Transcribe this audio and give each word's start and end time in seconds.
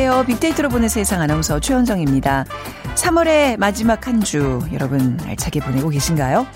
안녕하세요. 0.00 0.24
빅데이터로 0.24 0.70
보는 0.70 0.88
세상 0.88 1.20
아나운서 1.20 1.60
최현정입니다. 1.60 2.46
3월의 2.94 3.58
마지막 3.58 4.06
한 4.06 4.22
주 4.22 4.60
여러분 4.72 5.20
알차게 5.26 5.60
보내고 5.60 5.90
계신가요? 5.90 6.46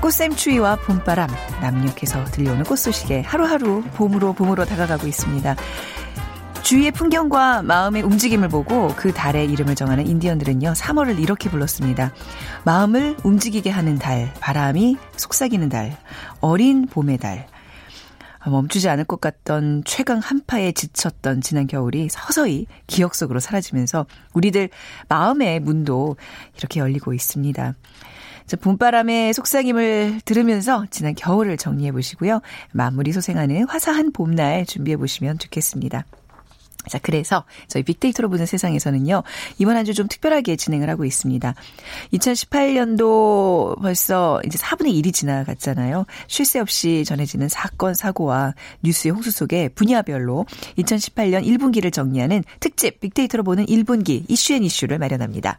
꽃샘 0.00 0.34
추위와 0.34 0.76
봄바람 0.80 1.30
남녘에서 1.60 2.24
들려오는 2.24 2.64
꽃 2.64 2.74
소식에 2.76 3.20
하루하루 3.20 3.82
봄으로 3.94 4.32
봄으로 4.32 4.64
다가가고 4.64 5.06
있습니다. 5.06 5.54
주위의 6.64 6.90
풍경과 6.90 7.62
마음의 7.62 8.02
움직임을 8.02 8.48
보고 8.48 8.88
그 8.96 9.12
달의 9.12 9.48
이름을 9.52 9.76
정하는 9.76 10.04
인디언들은요, 10.04 10.72
3월을 10.72 11.20
이렇게 11.20 11.48
불렀습니다. 11.48 12.12
마음을 12.64 13.16
움직이게 13.22 13.70
하는 13.70 13.96
달, 13.96 14.34
바람이 14.40 14.96
속삭이는 15.16 15.68
달, 15.68 15.96
어린 16.40 16.86
봄의 16.86 17.18
달, 17.18 17.46
멈추지 18.48 18.88
않을 18.88 19.04
것 19.04 19.20
같던 19.20 19.82
최강 19.84 20.18
한파에 20.18 20.72
지쳤던 20.72 21.40
지난 21.40 21.66
겨울이 21.66 22.08
서서히 22.10 22.66
기억 22.86 23.14
속으로 23.14 23.40
사라지면서 23.40 24.06
우리들 24.34 24.68
마음의 25.08 25.60
문도 25.60 26.16
이렇게 26.56 26.80
열리고 26.80 27.14
있습니다. 27.14 27.74
봄바람의 28.60 29.34
속삭임을 29.34 30.22
들으면서 30.24 30.86
지난 30.90 31.14
겨울을 31.14 31.58
정리해 31.58 31.92
보시고요. 31.92 32.40
마무리 32.72 33.12
소생하는 33.12 33.68
화사한 33.68 34.12
봄날 34.12 34.64
준비해 34.64 34.96
보시면 34.96 35.38
좋겠습니다. 35.38 36.04
자, 36.88 36.98
그래서 37.02 37.44
저희 37.68 37.82
빅데이터로 37.82 38.28
보는 38.28 38.46
세상에서는요, 38.46 39.22
이번 39.58 39.76
한 39.76 39.84
주 39.84 39.92
좀 39.94 40.06
특별하게 40.08 40.56
진행을 40.56 40.88
하고 40.90 41.04
있습니다. 41.04 41.54
2018년도 42.12 43.80
벌써 43.80 44.40
이제 44.44 44.58
4분의 44.58 44.92
1이 45.02 45.12
지나갔잖아요. 45.14 46.06
쉴 46.26 46.44
새 46.44 46.60
없이 46.60 47.04
전해지는 47.04 47.48
사건, 47.48 47.94
사고와 47.94 48.54
뉴스의 48.82 49.12
홍수 49.12 49.30
속에 49.30 49.68
분야별로 49.70 50.46
2018년 50.78 51.44
1분기를 51.44 51.92
정리하는 51.92 52.44
특집 52.60 53.00
빅데이터로 53.00 53.42
보는 53.44 53.66
1분기 53.66 54.24
이슈 54.28 54.52
and 54.54 54.62
이슈를 54.62 54.98
마련합니다. 54.98 55.58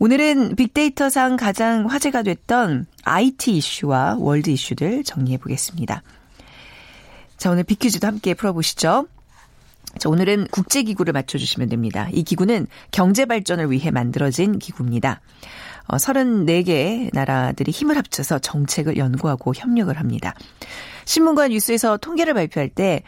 오늘은 0.00 0.54
빅데이터상 0.56 1.36
가장 1.36 1.86
화제가 1.86 2.22
됐던 2.22 2.86
IT 3.02 3.56
이슈와 3.56 4.16
world 4.18 4.50
이슈들 4.50 5.02
정리해 5.04 5.38
보겠습니다. 5.38 6.02
자, 7.36 7.50
오늘 7.50 7.64
빅퀴즈도 7.64 8.06
함께 8.06 8.34
풀어보시죠. 8.34 9.06
자, 9.96 10.08
오늘은 10.08 10.48
국제기구를 10.50 11.12
맞춰주시면 11.12 11.68
됩니다. 11.68 12.08
이 12.12 12.22
기구는 12.22 12.66
경제 12.90 13.24
발전을 13.24 13.70
위해 13.70 13.90
만들어진 13.90 14.58
기구입니다. 14.58 15.20
어, 15.86 15.96
34개 15.96 17.08
나라들이 17.14 17.72
힘을 17.72 17.96
합쳐서 17.96 18.38
정책을 18.40 18.98
연구하고 18.98 19.54
협력을 19.54 19.96
합니다. 19.98 20.34
신문과 21.06 21.48
뉴스에서 21.48 21.96
통계를 21.96 22.34
발표할 22.34 22.68
때, 22.68 23.02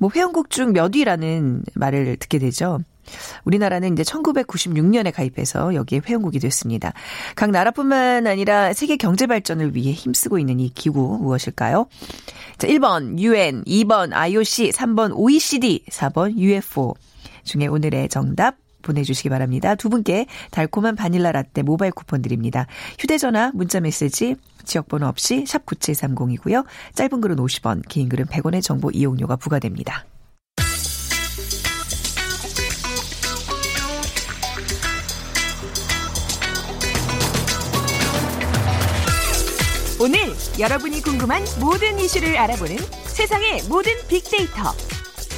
뭐 0.00 0.10
회원국 0.14 0.50
중 0.50 0.72
몇 0.72 0.94
위라는 0.96 1.62
말을 1.74 2.16
듣게 2.16 2.38
되죠. 2.40 2.80
우리나라는 3.44 3.92
이제 3.92 4.02
1996년에 4.02 5.12
가입해서 5.12 5.74
여기에 5.74 6.02
회원국이 6.06 6.38
됐습니다. 6.38 6.92
각 7.36 7.50
나라뿐만 7.50 8.26
아니라 8.26 8.72
세계 8.72 8.96
경제 8.96 9.26
발전을 9.26 9.74
위해 9.74 9.92
힘쓰고 9.92 10.38
있는 10.38 10.60
이 10.60 10.70
기구 10.70 11.18
무엇일까요? 11.18 11.86
자, 12.58 12.66
1번 12.66 13.18
UN, 13.18 13.64
2번 13.64 14.12
IOC, 14.12 14.70
3번 14.70 15.12
OECD, 15.14 15.84
4번 15.90 16.38
UFO 16.38 16.94
중에 17.44 17.66
오늘의 17.66 18.08
정답 18.08 18.56
보내주시기 18.84 19.28
바랍니다. 19.28 19.74
두 19.74 19.88
분께 19.88 20.26
달콤한 20.50 20.94
바닐라 20.94 21.32
라떼 21.32 21.62
모바일 21.62 21.92
쿠폰 21.92 22.22
드립니다. 22.22 22.66
휴대전화, 22.98 23.52
문자메시지, 23.54 24.36
지역번호 24.64 25.06
없이 25.06 25.44
샵 25.46 25.66
9730이고요. 25.66 26.64
짧은 26.94 27.20
글은 27.20 27.36
50원, 27.36 27.82
긴 27.88 28.08
글은 28.08 28.26
100원의 28.26 28.62
정보 28.62 28.90
이용료가 28.90 29.36
부과됩니다. 29.36 30.04
여러분이 40.58 41.02
궁금한 41.02 41.42
모든 41.58 41.98
이슈를 41.98 42.36
알아보는 42.38 42.76
세상의 43.06 43.62
모든 43.68 43.92
빅데이터. 44.08 44.72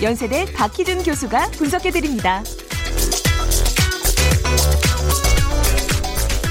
연세대 0.02 0.52
박희준 0.52 1.02
교수가 1.04 1.52
분석해드립니다. 1.52 2.42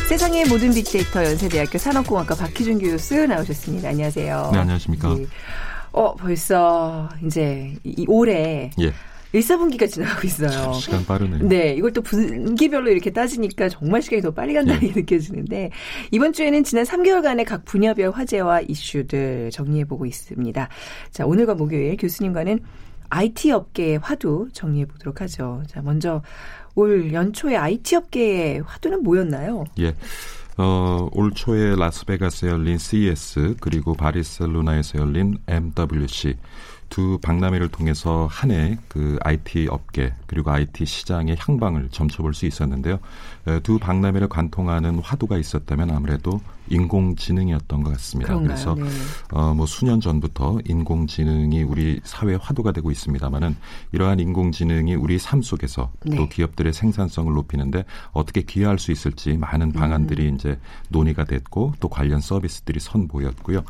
세상의 0.10 0.46
모든 0.46 0.74
빅데이터 0.74 1.24
연세대학교 1.24 1.78
산업공학과 1.78 2.34
박희준 2.36 2.80
교수 2.80 3.28
나오셨습니다. 3.28 3.90
안녕하세요. 3.90 4.50
네, 4.52 4.60
안녕하십니까. 4.60 5.14
네. 5.14 5.26
어, 5.92 6.16
벌써 6.16 7.08
이제 7.24 7.76
이 7.84 8.06
올해 8.08 8.72
예. 8.80 8.94
1, 9.36 9.42
4분기가 9.42 9.90
지나가고 9.90 10.26
있어요. 10.26 10.74
시간 10.74 11.06
빠르네요. 11.06 11.48
네, 11.48 11.74
이걸 11.74 11.92
또 11.92 12.02
분기별로 12.02 12.90
이렇게 12.90 13.12
따지니까 13.12 13.68
정말 13.68 14.02
시간이 14.02 14.22
더 14.22 14.32
빨리 14.32 14.54
간다는 14.54 14.80
네. 14.80 14.88
게 14.88 14.94
느껴지는데 15.02 15.72
이번 16.12 16.32
주에는 16.32 16.64
지난 16.64 16.86
3개월간의 16.86 17.46
각 17.46 17.66
분야별 17.66 18.12
화제와 18.12 18.62
이슈들 18.62 19.50
정리해보고 19.52 20.06
있습니다. 20.06 20.70
자, 21.12 21.26
오늘과 21.26 21.56
목요일 21.56 21.98
교수님과는 21.98 22.62
IT 23.10 23.52
업계의 23.52 23.98
화두 23.98 24.48
정리해 24.54 24.86
보도록 24.86 25.20
하죠. 25.22 25.64
자, 25.68 25.82
먼저 25.82 26.22
올 26.76 27.12
연초에 27.12 27.58
IT 27.58 27.96
업계의 27.98 28.62
화두는 28.66 29.04
뭐였나요? 29.04 29.66
예. 29.80 29.94
어, 30.58 31.10
올 31.12 31.34
초에 31.34 31.76
라스베가스에 31.76 32.50
열린 32.50 32.78
CES 32.78 33.58
그리고 33.60 33.94
바리셀로나에서 33.94 35.00
열린 35.00 35.38
MWC 35.48 36.38
두 36.90 37.18
박람회를 37.22 37.70
통해서 37.70 38.28
한 38.32 38.52
해 38.52 38.78
그 38.88 39.18
IT 39.22 39.68
업계 39.70 40.14
그리고 40.28 40.52
IT 40.52 40.86
시장의 40.86 41.36
향방을 41.40 41.90
점쳐볼 41.92 42.34
수 42.34 42.46
있었는데요. 42.46 43.00
두 43.64 43.78
박람회를 43.80 44.28
관통하는 44.30 45.00
화두가 45.00 45.38
있었다면 45.38 45.92
아무래도 45.92 46.42
인공지능이었던 46.68 47.84
것 47.84 47.92
같습니다. 47.92 48.34
그런가요? 48.34 48.48
그래서 48.48 48.76
네. 48.76 48.84
어 49.32 49.54
뭐 49.56 49.66
수년 49.66 50.02
전부터 50.02 50.60
인공지능이 50.66 51.64
우리 51.64 52.02
사회 52.04 52.36
화두가 52.36 52.72
되고 52.72 52.92
있습니다만은 52.92 53.56
이러한 53.94 54.20
인공지능이 54.20 54.96
우리 54.96 55.18
삶 55.20 55.42
속에서 55.42 55.92
네. 56.06 56.18
또 56.18 56.28
기업들의 56.28 56.74
생산성을 56.74 57.32
높이는데 57.34 57.86
어떻게 58.12 58.42
기여할 58.42 58.80
수 58.80 58.92
있을지 58.92 59.38
많은 59.38 59.72
방안들이 59.72 60.30
음. 60.30 60.36
이제 60.36 60.60
논의가 60.90 61.24
됐고 61.26 61.74
또 61.80 61.88
관련 61.88 62.20
서비스들이 62.20 62.80
선보였고요. 62.80 63.64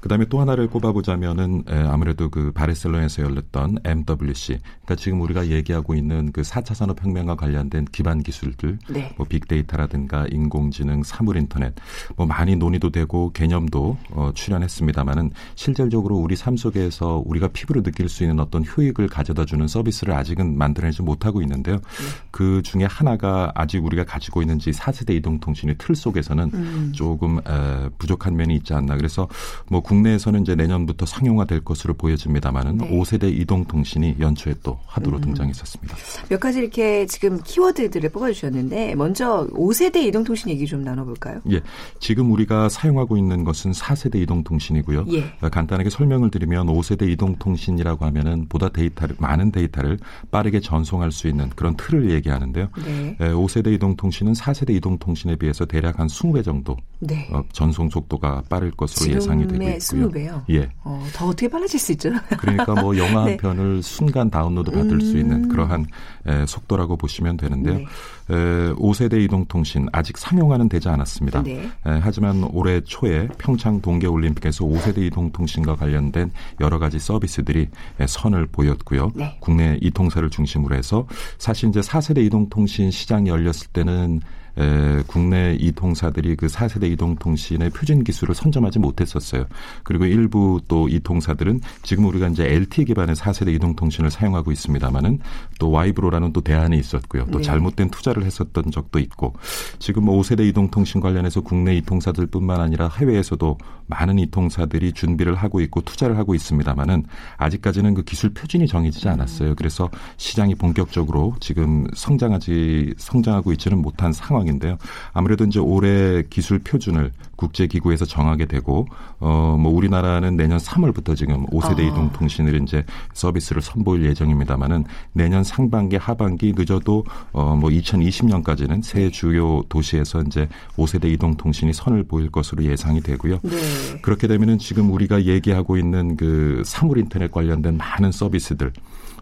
그다음에 0.00 0.24
또 0.26 0.40
하나를 0.40 0.68
꼽아보자면은 0.68 1.64
에, 1.68 1.74
아무래도 1.74 2.28
그 2.30 2.52
바르셀로나에서 2.52 3.22
열렸던 3.22 3.78
MWC. 3.84 4.58
그러니까 4.84 4.96
지금 4.96 5.20
우리가 5.20 5.48
얘기하고 5.48 5.94
있는 5.94 6.32
그 6.32 6.42
4차 6.42 6.74
산업 6.74 7.02
혁명과 7.02 7.36
관련된 7.36 7.86
기반 7.92 8.22
기술들, 8.22 8.78
네. 8.90 9.14
뭐 9.16 9.26
빅데이터라든가 9.26 10.26
인공지능, 10.30 11.02
사물 11.02 11.36
인터넷, 11.36 11.74
뭐 12.16 12.26
많이 12.26 12.56
논의도 12.56 12.90
되고 12.90 13.32
개념도 13.32 13.98
어, 14.10 14.30
출연했습니다만은 14.34 15.30
실질적으로 15.54 16.16
우리 16.16 16.36
삶 16.36 16.56
속에서 16.56 17.22
우리가 17.24 17.48
피부로 17.48 17.82
느낄 17.82 18.08
수 18.08 18.22
있는 18.22 18.40
어떤 18.40 18.64
효익을 18.64 19.08
가져다 19.08 19.44
주는 19.44 19.66
서비스를 19.68 20.14
아직은 20.14 20.56
만들어내지 20.56 21.02
못하고 21.02 21.42
있는데요. 21.42 21.76
네. 21.76 21.82
그 22.30 22.62
중에 22.62 22.84
하나가 22.84 23.52
아직 23.54 23.84
우리가 23.84 24.04
가지고 24.04 24.42
있는지 24.42 24.70
4세대 24.70 25.14
이동통신의 25.16 25.76
틀 25.78 25.94
속에서는 25.94 26.50
음. 26.52 26.92
조금 26.94 27.38
에, 27.38 27.88
부족한 27.98 28.36
면이 28.36 28.54
있지 28.56 28.74
않나. 28.74 28.96
그래서 28.96 29.28
뭐 29.68 29.80
국내에서는 29.90 30.42
이제 30.42 30.54
내년부터 30.54 31.04
상용화 31.04 31.46
될 31.46 31.60
것으로 31.64 31.94
보여집니다만은 31.94 32.78
네. 32.78 32.90
5세대 32.90 33.24
이동통신이 33.40 34.16
연초에 34.20 34.54
또 34.62 34.78
화두로 34.86 35.16
음. 35.16 35.22
등장했었습니다. 35.22 35.96
몇 36.28 36.38
가지 36.38 36.60
이렇게 36.60 37.06
지금 37.06 37.40
키워드들을 37.42 38.10
뽑아주셨는데 38.10 38.94
먼저 38.94 39.48
5세대 39.52 39.96
이동통신 39.96 40.50
얘기 40.50 40.66
좀 40.66 40.82
나눠볼까요? 40.82 41.40
예, 41.50 41.60
지금 41.98 42.30
우리가 42.30 42.68
사용하고 42.68 43.16
있는 43.16 43.42
것은 43.42 43.72
4세대 43.72 44.16
이동통신이고요. 44.22 45.06
예. 45.12 45.24
어, 45.40 45.48
간단하게 45.48 45.90
설명을 45.90 46.30
드리면 46.30 46.68
5세대 46.68 47.08
이동통신이라고 47.10 48.04
하면은 48.04 48.46
보다 48.48 48.68
데이터를 48.68 49.16
많은 49.18 49.50
데이터를 49.50 49.98
빠르게 50.30 50.60
전송할 50.60 51.10
수 51.10 51.26
있는 51.26 51.50
그런 51.56 51.76
틀을 51.76 52.12
얘기하는데요. 52.12 52.68
네. 52.84 53.16
5세대 53.18 53.72
이동통신은 53.74 54.34
4세대 54.34 54.70
이동통신에 54.76 55.34
비해서 55.34 55.64
대략 55.64 55.98
한 55.98 56.06
20배 56.06 56.44
정도 56.44 56.76
네. 57.00 57.28
어, 57.32 57.42
전송 57.52 57.90
속도가 57.90 58.44
빠를 58.48 58.70
것으로 58.70 59.16
예상이 59.16 59.48
되고 59.48 59.62
있고요. 59.62 59.79
20배요? 59.80 60.42
예. 60.50 60.68
어, 60.84 61.04
더 61.14 61.26
어떻게 61.26 61.48
빨라질 61.48 61.80
수 61.80 61.92
있죠? 61.92 62.10
그러니까 62.38 62.80
뭐 62.80 62.96
영화 62.96 63.24
네. 63.24 63.30
한 63.30 63.36
편을 63.36 63.82
순간 63.82 64.30
다운로드 64.30 64.70
받을 64.70 64.92
음. 64.92 65.00
수 65.00 65.18
있는 65.18 65.44
음. 65.44 65.48
그러한 65.48 65.86
에, 66.26 66.46
속도라고 66.46 66.96
보시면 66.96 67.36
되는데요. 67.36 67.78
네. 67.78 67.84
에, 68.30 68.72
5세대 68.74 69.20
이동통신 69.24 69.88
아직 69.92 70.18
상용화는 70.18 70.68
되지 70.68 70.88
않았습니다. 70.88 71.42
네. 71.42 71.62
에, 71.62 71.70
하지만 71.84 72.44
올해 72.52 72.80
초에 72.82 73.28
평창 73.38 73.80
동계올림픽에서 73.80 74.64
5세대 74.64 74.98
이동통신과 74.98 75.76
관련된 75.76 76.30
여러 76.60 76.78
가지 76.78 76.98
서비스들이 76.98 77.68
에, 78.00 78.06
선을 78.06 78.46
보였고요. 78.46 79.12
네. 79.14 79.36
국내 79.40 79.78
이통사를 79.80 80.28
중심으로 80.30 80.76
해서 80.76 81.06
사실 81.38 81.68
이제 81.70 81.80
4세대 81.80 82.24
이동통신 82.26 82.90
시장이 82.90 83.28
열렸을 83.28 83.68
때는 83.72 84.20
에, 84.60 85.02
국내 85.06 85.56
이통사들이 85.58 86.36
그 86.36 86.46
4세대 86.46 86.90
이동통신의 86.92 87.70
표준 87.70 88.04
기술을 88.04 88.34
선점하지 88.34 88.78
못했었어요. 88.78 89.46
그리고 89.82 90.04
일부 90.04 90.60
또 90.68 90.88
이통사들은 90.88 91.60
지금 91.82 92.04
우리가 92.04 92.28
이제 92.28 92.44
LTE 92.44 92.84
기반의 92.84 93.16
4세대 93.16 93.54
이동통신을 93.54 94.10
사용하고 94.10 94.52
있습니다만은 94.52 95.20
또 95.58 95.70
와이브로라는 95.70 96.32
또 96.32 96.42
대안이 96.42 96.78
있었고요. 96.78 97.26
또 97.32 97.38
네. 97.38 97.44
잘못된 97.44 97.90
투자를 97.90 98.24
했었던 98.24 98.70
적도 98.70 98.98
있고 98.98 99.34
지금 99.78 100.04
뭐 100.04 100.20
5세대 100.20 100.46
이동통신 100.48 101.00
관련해서 101.00 101.40
국내 101.40 101.74
이통사들뿐만 101.76 102.60
아니라 102.60 102.88
해외에서도 102.88 103.56
많은 103.90 104.18
이통사들이 104.18 104.92
준비를 104.92 105.34
하고 105.34 105.60
있고 105.60 105.82
투자를 105.82 106.16
하고 106.16 106.34
있습니다만은 106.34 107.04
아직까지는 107.36 107.94
그 107.94 108.02
기술 108.02 108.30
표준이 108.30 108.66
정해지지 108.66 109.08
않았어요. 109.08 109.54
그래서 109.56 109.90
시장이 110.16 110.54
본격적으로 110.54 111.34
지금 111.40 111.86
성장하지 111.94 112.94
성장하고 112.96 113.52
있지는 113.52 113.82
못한 113.82 114.12
상황인데요. 114.12 114.78
아무래도 115.12 115.44
이제 115.44 115.58
올해 115.58 116.22
기술 116.30 116.60
표준을 116.60 117.12
국제 117.40 117.66
기구에서 117.66 118.04
정하게 118.04 118.46
되고 118.46 118.86
어 119.18 119.56
뭐 119.60 119.72
우리나라는 119.72 120.36
내년 120.36 120.58
3월부터 120.58 121.16
지금 121.16 121.46
5세대 121.46 121.80
아. 121.80 121.82
이동 121.82 122.10
통신을 122.12 122.62
이제 122.62 122.84
서비스를 123.12 123.62
선보일 123.62 124.04
예정입니다만은 124.06 124.84
내년 125.12 125.44
상반기 125.44 125.96
하반기 125.96 126.52
늦어도 126.56 127.04
어뭐 127.32 127.70
2020년까지는 127.70 128.82
새 128.82 129.10
주요 129.10 129.62
도시에서 129.68 130.22
이제 130.22 130.48
5세대 130.76 131.06
이동 131.12 131.36
통신이 131.36 131.72
선을 131.72 132.04
보일 132.04 132.30
것으로 132.30 132.64
예상이 132.64 133.00
되고요. 133.00 133.40
네. 133.42 134.00
그렇게 134.02 134.26
되면은 134.26 134.58
지금 134.58 134.92
우리가 134.92 135.24
얘기하고 135.24 135.76
있는 135.76 136.16
그 136.16 136.62
사물 136.64 136.98
인터넷 136.98 137.30
관련된 137.30 137.76
많은 137.76 138.12
서비스들 138.12 138.72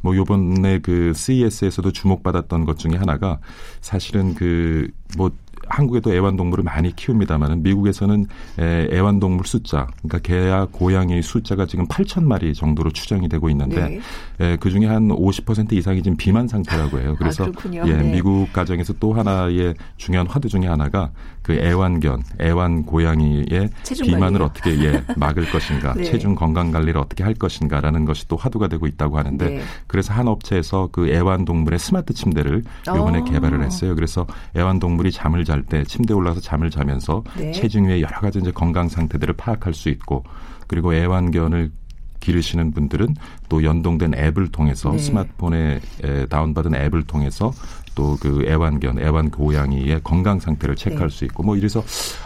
뭐 0.02 0.14
요번에 0.16 0.78
그 0.78 1.12
CES에서도 1.14 1.90
주목받았던 1.90 2.64
것 2.64 2.78
중에 2.78 2.96
하나가 2.96 3.38
사실은 3.80 4.34
그뭐 4.34 5.32
한국에도 5.70 6.14
애완동물을 6.14 6.64
많이 6.64 6.94
키웁니다만은 6.94 7.62
미국에서는 7.62 8.26
애완동물 8.58 9.46
숫자, 9.46 9.86
그러니까 10.02 10.18
개야 10.18 10.66
고양이 10.70 11.22
숫자가 11.22 11.66
지금 11.66 11.86
8천 11.86 12.24
마리 12.24 12.54
정도로 12.54 12.90
추정이 12.90 13.28
되고 13.28 13.48
있는데 13.50 14.00
네. 14.38 14.56
그 14.56 14.70
중에 14.70 14.86
한 14.86 15.08
50% 15.08 15.72
이상이 15.72 16.02
지금 16.02 16.16
비만 16.16 16.48
상태라고 16.48 16.98
해요. 16.98 17.14
그래서 17.18 17.44
아, 17.44 17.50
예, 17.86 17.96
네. 17.96 18.12
미국 18.12 18.52
가정에서 18.52 18.94
또 19.00 19.12
하나의 19.12 19.74
중요한 19.96 20.26
화두 20.26 20.48
중에 20.48 20.66
하나가 20.66 21.10
그 21.48 21.54
애완견, 21.54 22.24
애완 22.42 22.82
고양이의 22.82 23.70
비만을 24.02 24.42
어떻게 24.42 24.84
예, 24.84 25.02
막을 25.16 25.50
것인가, 25.50 25.94
네. 25.96 26.04
체중 26.04 26.34
건강 26.34 26.70
관리를 26.70 27.00
어떻게 27.00 27.24
할 27.24 27.32
것인가라는 27.32 28.04
것이 28.04 28.28
또 28.28 28.36
화두가 28.36 28.68
되고 28.68 28.86
있다고 28.86 29.16
하는데 29.16 29.48
네. 29.48 29.62
그래서 29.86 30.12
한 30.12 30.28
업체에서 30.28 30.90
그 30.92 31.08
애완 31.08 31.46
동물의 31.46 31.78
스마트 31.78 32.12
침대를 32.12 32.64
이번에 32.82 33.20
어. 33.20 33.24
개발을 33.24 33.62
했어요. 33.62 33.94
그래서 33.94 34.26
애완 34.58 34.78
동물이 34.78 35.10
잠을 35.10 35.46
잘 35.46 35.62
때 35.62 35.84
침대에 35.84 36.14
올라서 36.14 36.40
잠을 36.40 36.68
자면서 36.68 37.24
네. 37.38 37.52
체중 37.52 37.86
외 37.86 38.02
여러 38.02 38.20
가지 38.20 38.40
이제 38.40 38.50
건강 38.50 38.90
상태들을 38.90 39.32
파악할 39.34 39.72
수 39.72 39.88
있고 39.88 40.24
그리고 40.66 40.94
애완견을 40.94 41.70
기르시는 42.20 42.72
분들은 42.72 43.14
또 43.48 43.64
연동된 43.64 44.14
앱을 44.14 44.48
통해서 44.48 44.92
네. 44.92 44.98
스마트폰에 44.98 45.80
다운받은 46.28 46.74
앱을 46.74 47.04
통해서 47.04 47.52
또 47.94 48.16
그 48.20 48.44
애완견, 48.46 49.00
애완 49.00 49.30
고양이의 49.30 50.00
건강 50.04 50.38
상태를 50.40 50.76
체크할 50.76 51.08
네. 51.10 51.16
수 51.16 51.24
있고 51.24 51.42
뭐 51.42 51.56
이래서 51.56 51.82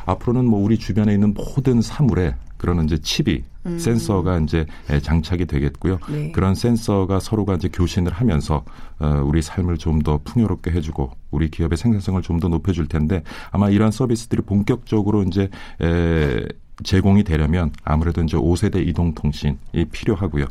앞으로는 0.06 0.44
뭐 0.44 0.62
우리 0.62 0.78
주변에 0.78 1.12
있는 1.14 1.32
모든 1.34 1.80
사물에 1.80 2.34
그런 2.58 2.84
이제 2.84 2.98
칩이 2.98 3.42
음. 3.66 3.78
센서가 3.78 4.38
이제 4.40 4.66
장착이 5.02 5.46
되겠고요. 5.46 5.98
네. 6.10 6.30
그런 6.32 6.54
센서가 6.54 7.20
서로가 7.20 7.54
이제 7.54 7.68
교신을 7.68 8.12
하면서 8.12 8.64
어, 9.00 9.22
우리 9.24 9.40
삶을 9.42 9.78
좀 9.78 10.02
더 10.02 10.20
풍요롭게 10.24 10.70
해주고 10.70 11.12
우리 11.30 11.48
기업의 11.50 11.76
생산성을 11.78 12.20
좀 12.22 12.38
더 12.38 12.48
높여줄 12.48 12.86
텐데 12.88 13.22
아마 13.50 13.68
이러한 13.70 13.92
서비스들이 13.92 14.42
본격적으로 14.42 15.22
이제 15.24 15.48
에, 15.80 16.44
제공이 16.82 17.24
되려면 17.24 17.70
아무래도 17.84 18.22
이제 18.22 18.36
5세대 18.36 18.86
이동 18.86 19.14
통신이 19.14 19.84
필요하고요. 19.90 20.46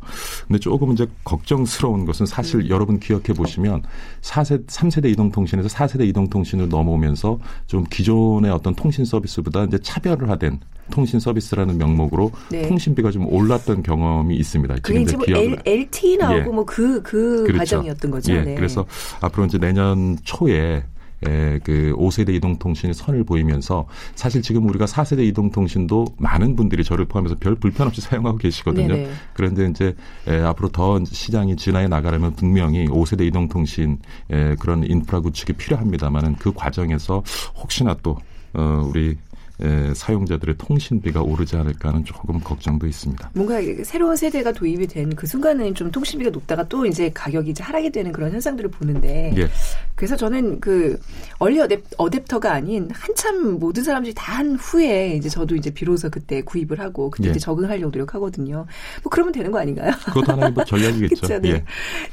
근데 0.47 0.59
조금 0.59 0.93
이제 0.93 1.07
걱정스러운 1.23 2.05
것은 2.05 2.25
사실 2.25 2.61
음. 2.61 2.69
여러분 2.69 2.99
기억해 2.99 3.33
보시면 3.35 3.83
4세, 4.21 4.65
3세대 4.67 5.05
이동 5.11 5.31
통신에서 5.31 5.67
4세대 5.69 6.07
이동 6.07 6.29
통신을 6.29 6.69
넘어오면서 6.69 7.39
좀 7.67 7.83
기존의 7.89 8.51
어떤 8.51 8.75
통신 8.75 9.05
서비스보다 9.05 9.65
이제 9.65 9.77
차별화된 9.79 10.59
통신 10.91 11.19
서비스라는 11.19 11.77
명목으로 11.77 12.31
네. 12.51 12.67
통신비가 12.67 13.11
좀 13.11 13.25
올랐던 13.31 13.81
경험이 13.81 14.35
있습니다. 14.35 14.75
지금 14.83 15.01
이제 15.01 15.15
뭐 15.15 15.25
LTE 15.65 16.17
나오고 16.17 16.37
예. 16.37 16.43
뭐그그 16.43 17.01
그 17.01 17.43
그렇죠. 17.43 17.57
과정이었던 17.57 18.11
거죠. 18.11 18.33
예. 18.33 18.41
네. 18.41 18.55
그래서 18.55 18.85
앞으로 19.21 19.45
이제 19.45 19.57
내년 19.57 20.17
초에 20.23 20.83
에, 21.27 21.59
그 21.59 21.93
5세대 21.97 22.33
이동통신이 22.35 22.93
선을 22.93 23.23
보이면서 23.23 23.85
사실 24.15 24.41
지금 24.41 24.67
우리가 24.67 24.85
4세대 24.85 25.23
이동통신도 25.27 26.15
많은 26.17 26.55
분들이 26.55 26.83
저를 26.83 27.05
포함해서 27.05 27.35
별 27.39 27.55
불편 27.55 27.87
없이 27.87 28.01
사용하고 28.01 28.37
계시거든요. 28.37 28.95
네네. 28.95 29.09
그런데 29.33 29.67
이제 29.67 29.95
에, 30.27 30.39
앞으로 30.41 30.69
더 30.69 31.03
시장이 31.05 31.55
진화해 31.55 31.87
나가려면 31.87 32.35
분명히 32.35 32.87
5세대 32.87 33.25
이동통신 33.27 33.99
에, 34.31 34.55
그런 34.55 34.83
인프라 34.83 35.19
구축이 35.19 35.53
필요합니다만은 35.53 36.35
그 36.35 36.51
과정에서 36.53 37.23
혹시나 37.55 37.95
또 38.01 38.17
어, 38.53 38.83
우리 38.85 39.17
에, 39.61 39.93
사용자들의 39.93 40.55
통신비가 40.57 41.21
오르지 41.21 41.55
않을까 41.55 41.89
하는 41.89 42.03
조금 42.03 42.39
걱정도 42.39 42.87
있습니다. 42.87 43.31
뭔가 43.33 43.59
새로운 43.83 44.15
세대가 44.15 44.51
도입이 44.51 44.87
된 44.87 45.11
그 45.15 45.27
순간은 45.27 45.75
좀 45.75 45.91
통신비가 45.91 46.31
높다가 46.31 46.67
또 46.67 46.85
이제 46.85 47.11
가격이 47.13 47.51
이제 47.51 47.61
하락이 47.63 47.89
되는 47.91 48.11
그런 48.11 48.31
현상들을 48.31 48.69
보는데 48.71 49.33
예. 49.37 49.49
그래서 49.95 50.15
저는 50.15 50.59
그 50.61 50.99
얼리 51.37 51.57
어댑, 51.59 51.81
어댑터가 51.97 52.45
아닌 52.47 52.89
한참 52.93 53.59
모든 53.59 53.83
사람들이 53.83 54.13
다 54.15 54.31
한 54.31 54.55
후에 54.55 55.15
이제 55.17 55.27
저도 55.27 55.55
이제 55.55 55.69
비로소 55.69 56.09
그때 56.09 56.41
구입을 56.41 56.79
하고 56.79 57.09
그때 57.11 57.27
예. 57.27 57.31
이제 57.31 57.39
적응하려고 57.39 57.89
노력하거든요. 57.91 58.65
뭐 59.03 59.09
그러면 59.11 59.33
되는 59.33 59.51
거 59.51 59.59
아닌가요? 59.59 59.91
그것도 60.05 60.31
하나의 60.31 60.51
뭐 60.53 60.63
전략이겠죠. 60.63 61.15
그렇죠, 61.27 61.39
네. 61.41 61.49
예. 61.49 61.63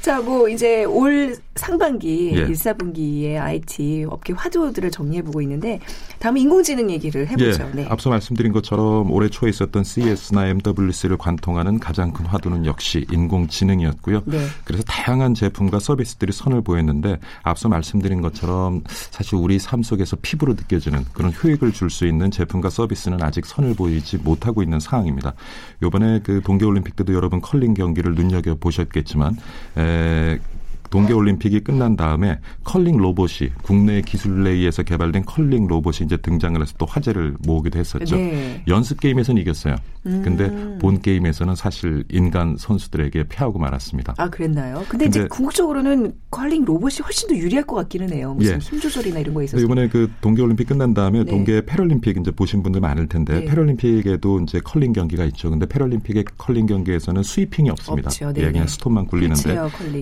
자, 0.01 0.19
뭐 0.19 0.47
이제 0.49 0.83
올 0.83 1.35
상반기 1.55 2.31
예. 2.35 2.39
1, 2.41 2.51
4분기의 2.51 3.37
IT 3.39 4.05
업계 4.09 4.33
화두들을 4.33 4.91
정리해 4.91 5.21
보고 5.23 5.41
있는데 5.41 5.79
다음은 6.19 6.41
인공지능 6.41 6.91
얘기를 6.91 7.27
해 7.27 7.35
해보죠. 7.39 7.63
예, 7.63 7.71
네. 7.75 7.87
앞서 7.89 8.09
말씀드린 8.09 8.51
것처럼 8.53 9.11
올해 9.11 9.29
초에 9.29 9.49
있었던 9.49 9.83
CES나 9.83 10.47
MWC를 10.47 11.17
관통하는 11.17 11.79
가장 11.79 12.13
큰 12.13 12.25
화두는 12.25 12.65
역시 12.65 13.05
인공지능이었고요. 13.11 14.23
네. 14.25 14.47
그래서 14.63 14.83
다양한 14.83 15.33
제품과 15.33 15.79
서비스들이 15.79 16.31
선을 16.31 16.61
보였는데 16.61 17.19
앞서 17.43 17.69
말씀드린 17.69 18.21
것처럼 18.21 18.83
사실 18.87 19.35
우리 19.35 19.59
삶 19.59 19.83
속에서 19.83 20.17
피부로 20.21 20.53
느껴지는 20.53 21.05
그런 21.13 21.33
효익을 21.33 21.73
줄 21.73 21.89
수 21.89 22.05
있는 22.05 22.29
제품과 22.29 22.69
서비스는 22.69 23.21
아직 23.23 23.45
선을 23.45 23.73
보이지 23.73 24.17
못하고 24.17 24.61
있는 24.61 24.79
상황입니다. 24.79 25.33
요번에 25.81 26.19
그 26.23 26.41
동계올림픽 26.43 26.95
때도 26.95 27.13
여러분 27.13 27.41
컬링 27.41 27.73
경기를 27.73 28.13
눈여겨 28.13 28.55
보셨겠지만 28.59 29.35
에, 29.77 30.39
동계올림픽이 30.89 31.61
끝난 31.61 31.95
다음에 31.95 32.39
컬링 32.63 32.97
로봇이 32.97 33.51
국내 33.61 34.01
기술에 34.01 34.51
의해서 34.51 34.83
개발된 34.83 35.25
컬링 35.25 35.67
로봇이 35.67 36.05
이제 36.05 36.17
등장을 36.17 36.59
해서 36.61 36.73
또 36.77 36.85
화제를 36.85 37.35
모으기도 37.45 37.79
했었죠. 37.79 38.15
네. 38.15 38.63
연습 38.67 38.99
게임에서는 38.99 39.41
이겼어요. 39.41 39.75
음. 40.05 40.21
근데 40.23 40.77
본 40.79 41.01
게임에서는 41.01 41.55
사실 41.55 42.03
인간 42.09 42.55
선수들에게 42.57 43.25
패하고 43.29 43.59
말았습니다. 43.59 44.15
아 44.17 44.29
그랬나요? 44.29 44.75
근데, 44.87 45.05
근데 45.05 45.05
이제 45.05 45.27
궁극적으로는 45.27 46.13
컬링 46.31 46.65
로봇이 46.65 46.97
훨씬 47.03 47.29
더 47.29 47.35
유리할 47.35 47.65
것 47.65 47.75
같기는 47.75 48.11
해요. 48.11 48.33
무슨 48.33 48.53
예. 48.53 48.57
힘 48.57 48.79
조절이나 48.79 49.19
이런 49.19 49.33
거 49.33 49.43
있어서. 49.43 49.63
이번에 49.63 49.87
그 49.89 50.09
동계올림픽 50.21 50.67
끝난 50.67 50.93
다음에 50.93 51.23
네. 51.23 51.25
동계 51.25 51.65
패럴림픽 51.65 52.17
이제 52.17 52.31
보신 52.31 52.63
분들 52.63 52.81
많을 52.81 53.07
텐데 53.07 53.41
네. 53.41 53.45
패럴림픽에도 53.45 54.41
이제 54.41 54.59
컬링 54.63 54.93
경기가 54.93 55.25
있죠. 55.25 55.49
근데 55.49 55.65
패럴림픽의 55.65 56.25
컬링 56.37 56.65
경기에서는 56.65 57.21
sweeping이 57.23 57.69
없습니다. 57.69 58.07
없죠. 58.07 58.31
네. 58.33 58.41
예, 58.41 58.51
그냥 58.51 58.67
스톤만 58.67 59.05
굴리는데. 59.05 59.57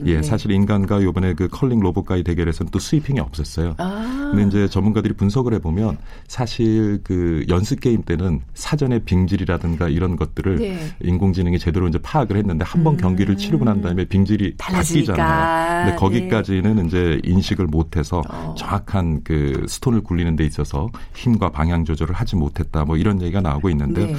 예, 0.06 0.15
네. 0.17 0.22
사실 0.24 0.51
인간 0.51 0.77
과 0.86 1.00
이번에 1.00 1.34
그 1.34 1.48
컬링 1.48 1.80
로봇과의 1.80 2.24
대결에서는 2.24 2.72
또 2.72 2.80
sweeping이 2.80 3.20
없었어요. 3.20 3.76
아. 3.78 4.32
근데 4.32 4.48
이제 4.48 4.68
전문가들이 4.68 5.16
분석을 5.16 5.54
해보면 5.56 5.98
사실 6.28 7.02
그 7.04 7.46
연습 7.50 7.80
게임 7.80 8.04
때는 8.04 8.42
사전에 8.54 9.00
빙질이라든가 9.00 9.90
이런 9.90 10.16
것들을 10.16 10.58
네. 10.58 10.80
인공지능이 11.02 11.60
제대로 11.60 11.88
이제 11.88 11.98
파악을 11.98 12.38
했는데 12.38 12.64
한번 12.66 12.94
음. 12.96 12.98
경기를 12.98 13.38
치르고 13.38 13.66
난 13.66 13.82
다음에 13.82 14.06
빙질이 14.06 14.56
달라지니까. 14.58 15.14
바뀌잖아요. 15.14 15.86
근데 15.86 15.98
거기까지는 15.98 16.76
네. 16.76 16.86
이제 16.86 17.22
인식을 17.24 17.68
못해서 17.68 18.22
어. 18.30 18.56
정확한 18.58 19.22
그 19.24 19.66
스톤을 19.68 20.02
굴리는 20.02 20.36
데 20.36 20.46
있어서 20.46 20.90
힘과 21.16 21.50
방향 21.52 21.86
조절을 21.86 22.14
하지 22.16 22.36
못했다. 22.36 22.86
뭐 22.86 22.98
이런 22.98 23.22
얘기가 23.22 23.42
나오고 23.42 23.70
있는데 23.70 24.08
네. 24.08 24.16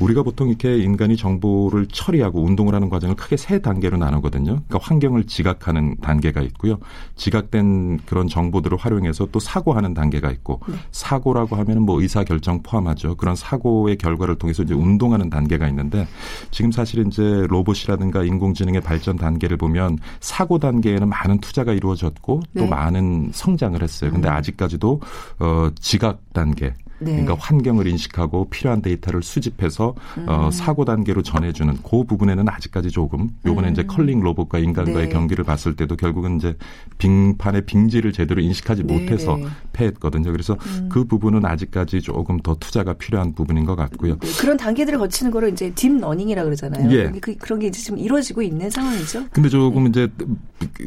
우리가 0.00 0.22
보통 0.22 0.48
이렇게 0.48 0.78
인간이 0.78 1.16
정보를 1.16 1.86
처리하고 1.86 2.42
운동을 2.42 2.74
하는 2.74 2.88
과정을 2.88 3.16
크게 3.16 3.36
세 3.36 3.60
단계로 3.60 3.96
나누거든요. 3.96 4.60
그러니까 4.66 4.78
환경을 4.80 5.24
지각하는 5.24 5.96
단계가 6.00 6.42
있고요. 6.42 6.78
지각된 7.16 7.98
그런 8.06 8.28
정보들을 8.28 8.76
활용해서 8.76 9.28
또 9.32 9.38
사고하는 9.38 9.94
단계가 9.94 10.30
있고 10.30 10.60
네. 10.68 10.74
사고라고 10.90 11.56
하면은 11.56 11.82
뭐 11.82 12.00
의사 12.00 12.24
결정 12.24 12.62
포함하죠. 12.62 13.16
그런 13.16 13.36
사고의 13.36 13.96
결과를 13.96 14.36
통해서 14.36 14.62
이제 14.62 14.74
운동하는 14.74 15.30
단계가 15.30 15.68
있는데 15.68 16.06
지금 16.50 16.72
사실 16.72 17.06
이제 17.06 17.46
로봇이라든가 17.48 18.24
인공지능의 18.24 18.80
발전 18.80 19.16
단계를 19.16 19.56
보면 19.56 19.98
사고 20.20 20.58
단계에는 20.58 21.08
많은 21.08 21.38
투자가 21.38 21.72
이루어졌고 21.72 22.42
또 22.56 22.60
네. 22.60 22.68
많은 22.68 23.30
성장을 23.32 23.80
했어요. 23.82 24.10
근데 24.10 24.28
음. 24.28 24.34
아직까지도 24.34 25.00
어 25.40 25.70
지각 25.80 26.20
단계 26.32 26.74
네. 27.04 27.12
그러니까 27.12 27.36
환경을 27.38 27.86
인식하고 27.86 28.48
필요한 28.50 28.82
데이터를 28.82 29.22
수집해서 29.22 29.88
어, 29.88 29.94
음. 30.18 30.28
어, 30.28 30.50
사고 30.50 30.84
단계로 30.84 31.22
전해주는 31.22 31.78
그 31.82 32.04
부분에는 32.04 32.48
아직까지 32.48 32.90
조금 32.90 33.30
요번에 33.46 33.68
음. 33.68 33.72
이제 33.72 33.84
컬링 33.84 34.20
로봇과 34.20 34.58
인간과의 34.58 35.08
네. 35.08 35.08
경기를 35.08 35.44
봤을 35.44 35.76
때도 35.76 35.96
결국은 35.96 36.36
이제 36.36 36.56
빙판의 36.98 37.66
빙질을 37.66 38.12
제대로 38.12 38.40
인식하지 38.40 38.84
네. 38.84 38.92
못해서 38.94 39.36
네. 39.36 39.46
패했거든요. 39.72 40.32
그래서 40.32 40.56
음. 40.78 40.88
그 40.90 41.04
부분은 41.04 41.44
아직까지 41.44 42.00
조금 42.00 42.38
더 42.38 42.54
투자가 42.54 42.94
필요한 42.94 43.34
부분인 43.34 43.64
것 43.64 43.76
같고요. 43.76 44.18
네. 44.18 44.28
그런 44.40 44.56
단계들을 44.56 44.98
거치는 44.98 45.30
거를 45.30 45.50
이제 45.50 45.70
딥러닝이라 45.74 46.44
그러잖아요. 46.44 46.90
예. 46.90 47.12
그, 47.20 47.36
그런 47.36 47.58
게 47.58 47.68
이제 47.68 47.80
지금 47.80 47.98
이루어지고 47.98 48.42
있는 48.42 48.70
상황이죠. 48.70 49.26
근데 49.30 49.48
조금 49.48 49.84
네. 49.84 49.90
이제 49.90 50.08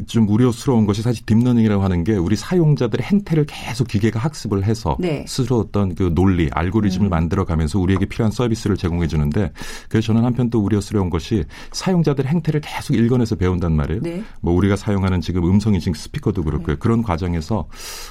좀 0.06 0.28
우려스러운 0.28 0.86
것이 0.86 1.02
사실 1.02 1.24
딥러닝이라고 1.26 1.82
하는 1.82 2.04
게 2.04 2.12
우리 2.16 2.36
사용자들의 2.36 3.04
행태를 3.06 3.46
계속 3.46 3.88
기계가 3.88 4.18
학습을 4.18 4.64
해서 4.64 4.96
스스로 5.26 5.58
어떤 5.58 5.94
그 5.94 6.07
논리, 6.14 6.48
알고리즘을 6.52 7.08
음. 7.08 7.10
만들어 7.10 7.44
가면서 7.44 7.78
우리에게 7.78 8.06
필요한 8.06 8.30
서비스를 8.30 8.76
제공해 8.76 9.06
주는데 9.06 9.52
그래서 9.88 10.08
저는 10.08 10.24
한편 10.24 10.50
또 10.50 10.60
우려스러운 10.60 11.10
것이 11.10 11.44
사용자들 11.72 12.26
행태를 12.26 12.60
계속 12.60 12.94
읽어내서 12.94 13.36
배운단 13.36 13.72
말이에요. 13.74 14.02
네. 14.02 14.22
뭐 14.40 14.54
우리가 14.54 14.76
사용하는 14.76 15.20
지금 15.20 15.44
음성 15.44 15.74
인식 15.74 15.96
스피커도 15.96 16.42
그렇고요. 16.44 16.76
네. 16.76 16.78
그런 16.78 17.02
과정에서 17.02 17.68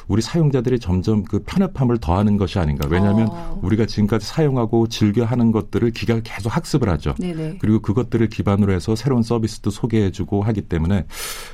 우리 0.08 0.22
사용자들이 0.22 0.80
점점 0.80 1.24
그 1.24 1.39
편협함을 1.46 1.98
더하는 2.00 2.38
것이 2.38 2.60
아닌가. 2.60 2.88
왜냐하면 2.89 3.27
어. 3.30 3.60
우리가 3.63 3.86
지금까지 3.86 4.25
사용하고 4.25 4.88
즐겨 4.88 5.25
하는 5.25 5.51
것들을 5.51 5.92
기계가 5.92 6.22
계속 6.24 6.56
학습을 6.56 6.89
하죠. 6.89 7.16
네네. 7.20 7.58
그리고 7.60 7.80
그것들을 7.80 8.27
기반으로 8.30 8.74
해서 8.74 8.96
새로운 8.96 9.24
서비스도 9.24 9.70
소개해주고 9.70 10.44
하기 10.44 10.62
때문에 10.63 11.06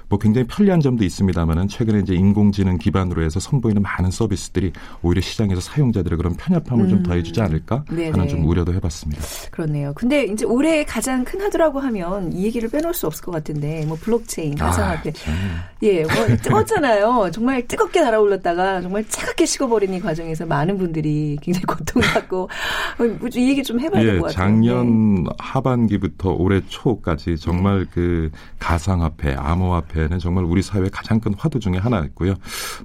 뭐 0.09 0.19
굉장히 0.19 0.47
편리한 0.47 0.79
점도 0.79 1.03
있습니다만은 1.03 1.67
최근에 1.67 1.99
이제 1.99 2.13
인공지능 2.13 2.77
기반으로 2.77 3.23
해서 3.23 3.39
선보이는 3.39 3.81
많은 3.81 4.11
서비스들이 4.11 4.73
오히려 5.01 5.21
시장에서 5.21 5.61
사용자들의 5.61 6.17
그런 6.17 6.32
편협함을 6.35 6.85
음. 6.85 6.89
좀 6.89 7.03
더해주지 7.03 7.41
않을까 7.41 7.85
네네. 7.89 8.11
하는 8.11 8.27
좀 8.27 8.45
우려도 8.45 8.73
해봤습니다. 8.73 9.21
그렇네요. 9.51 9.93
근데 9.95 10.23
이제 10.23 10.45
올해 10.45 10.83
가장 10.83 11.23
큰 11.23 11.41
하드라고 11.41 11.79
하면 11.79 12.31
이 12.33 12.45
얘기를 12.45 12.69
빼놓을 12.69 12.93
수 12.93 13.07
없을 13.07 13.23
것 13.23 13.31
같은데 13.31 13.85
뭐 13.85 13.97
블록체인, 13.99 14.55
가상화폐, 14.55 15.09
아, 15.09 15.69
예, 15.83 16.03
뭐 16.03 16.37
뜨겁잖아요. 16.41 17.31
정말 17.31 17.67
뜨겁게 17.67 18.01
달아올랐다가 18.01 18.81
정말 18.81 19.05
차갑게 19.07 19.45
식어버린 19.45 19.93
이 19.93 19.99
과정에서 19.99 20.45
많은 20.45 20.77
분들이 20.77 21.37
굉장히 21.41 21.65
고통받고 21.65 22.43
어, 22.43 23.27
이 23.35 23.49
얘기 23.49 23.63
좀 23.63 23.79
해봐야 23.79 24.01
예, 24.01 24.05
될것 24.05 24.31
같아요. 24.31 24.45
작년 24.45 25.23
네. 25.23 25.29
하반기부터 25.39 26.31
올해 26.31 26.61
초까지 26.67 27.37
정말 27.37 27.85
네. 27.85 27.91
그 27.93 28.31
가상화폐, 28.59 29.35
암호화폐는 29.35 30.19
정말 30.19 30.45
우리 30.45 30.61
사회의 30.61 30.89
가장 30.89 31.19
큰 31.19 31.33
화두 31.37 31.59
중의 31.59 31.79
하나였고요. 31.79 32.35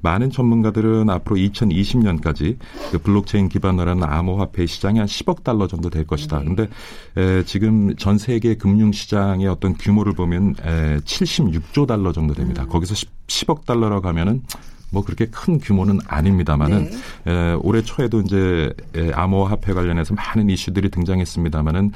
많은 0.02 0.30
전문가들은 0.30 1.10
앞으로 1.10 1.36
2020년까지 1.36 2.56
그 2.90 2.98
블록체인 2.98 3.27
블록체인 3.28 3.48
기반으로 3.48 3.90
하는 3.90 4.02
암호화폐 4.02 4.66
시장이 4.66 4.98
한 4.98 5.06
10억 5.06 5.44
달러 5.44 5.66
정도 5.66 5.90
될 5.90 6.06
것이다. 6.06 6.40
네. 6.40 6.44
근데 6.44 6.68
에, 7.16 7.44
지금 7.44 7.94
전 7.96 8.16
세계 8.18 8.56
금융 8.56 8.90
시장의 8.90 9.46
어떤 9.46 9.74
규모를 9.74 10.14
보면 10.14 10.54
에, 10.64 10.96
76조 10.98 11.86
달러 11.86 12.12
정도 12.12 12.34
됩니다. 12.34 12.64
음. 12.64 12.68
거기서 12.68 12.94
10, 12.94 13.10
10 13.28 13.50
억 13.50 13.66
달러라고 13.66 14.08
하면은 14.08 14.42
뭐 14.90 15.04
그렇게 15.04 15.26
큰 15.26 15.58
규모는 15.58 15.98
아닙니다만은 16.06 16.90
네. 17.24 17.32
에, 17.32 17.52
올해 17.60 17.82
초에도 17.82 18.20
이제 18.20 18.72
에, 18.94 19.12
암호화폐 19.12 19.74
관련해서 19.74 20.14
많은 20.14 20.48
이슈들이 20.48 20.88
등장했습니다만은 20.90 21.92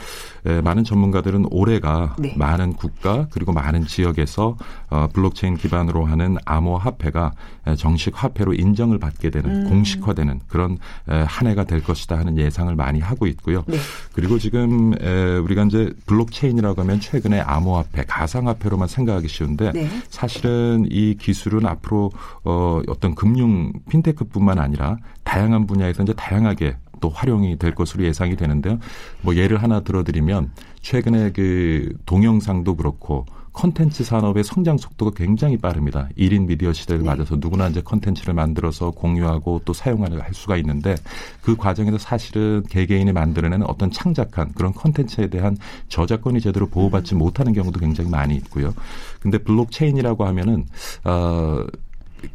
에, 0.46 0.60
많은 0.60 0.84
전문가들은 0.84 1.46
올해가 1.50 2.14
네. 2.18 2.34
많은 2.36 2.74
국가 2.74 3.26
그리고 3.30 3.52
많은 3.52 3.86
지역에서 3.86 4.56
어, 4.90 5.08
블록체인 5.12 5.56
기반으로 5.56 6.04
하는 6.04 6.36
암호화폐가 6.44 7.32
정식 7.76 8.22
화폐로 8.22 8.54
인정을 8.54 8.98
받게 8.98 9.30
되는 9.30 9.64
음. 9.64 9.68
공식화되는 9.68 10.40
그런 10.48 10.78
에, 11.08 11.22
한 11.22 11.46
해가 11.46 11.64
될 11.64 11.82
것이다 11.82 12.18
하는 12.18 12.36
예상을 12.38 12.74
많이 12.74 13.00
하고 13.00 13.26
있고요. 13.26 13.64
네. 13.66 13.76
그리고 14.12 14.38
지금 14.38 14.94
에, 15.00 15.36
우리가 15.38 15.64
이제 15.64 15.92
블록체인이라고 16.06 16.80
하면 16.82 17.00
최근에 17.00 17.40
암호화폐, 17.40 18.04
가상화폐로만 18.06 18.88
생각하기 18.88 19.28
쉬운데 19.28 19.72
네. 19.72 19.88
사실은 20.08 20.86
이 20.90 21.16
기술은 21.18 21.66
앞으로 21.66 22.10
어, 22.44 22.82
어떤 22.88 23.14
금융 23.14 23.72
핀테크뿐만 23.88 24.58
아니라 24.58 24.96
다양한 25.24 25.66
분야에서 25.66 26.02
이제 26.02 26.12
다양하게 26.12 26.76
또 27.00 27.08
활용이 27.08 27.58
될 27.58 27.74
것으로 27.74 28.04
예상이 28.04 28.36
되는데요. 28.36 28.78
뭐 29.20 29.34
예를 29.36 29.62
하나 29.62 29.80
들어드리면 29.80 30.52
최근에 30.80 31.32
그 31.32 31.92
동영상도 32.06 32.76
그렇고 32.76 33.26
컨텐츠 33.52 34.04
산업의 34.04 34.44
성장 34.44 34.78
속도가 34.78 35.12
굉장히 35.14 35.58
빠릅니다. 35.58 36.08
1인 36.16 36.46
미디어 36.46 36.72
시대를 36.72 37.02
네. 37.02 37.06
맞아서 37.06 37.36
누구나 37.36 37.68
이제 37.68 37.82
컨텐츠를 37.82 38.34
만들어서 38.34 38.90
공유하고 38.90 39.62
또 39.64 39.72
사용하는 39.72 40.20
할 40.20 40.32
수가 40.32 40.56
있는데 40.56 40.94
그 41.42 41.56
과정에서 41.56 41.98
사실은 41.98 42.62
개개인이 42.68 43.12
만들어내는 43.12 43.66
어떤 43.66 43.90
창작한 43.90 44.52
그런 44.54 44.72
컨텐츠에 44.72 45.28
대한 45.28 45.56
저작권이 45.88 46.40
제대로 46.40 46.66
보호받지 46.66 47.14
음. 47.14 47.18
못하는 47.18 47.52
경우도 47.52 47.78
굉장히 47.78 48.10
많이 48.10 48.34
있고요. 48.36 48.74
근데 49.20 49.38
블록체인이라고 49.38 50.24
하면은 50.24 50.66
어 51.04 51.64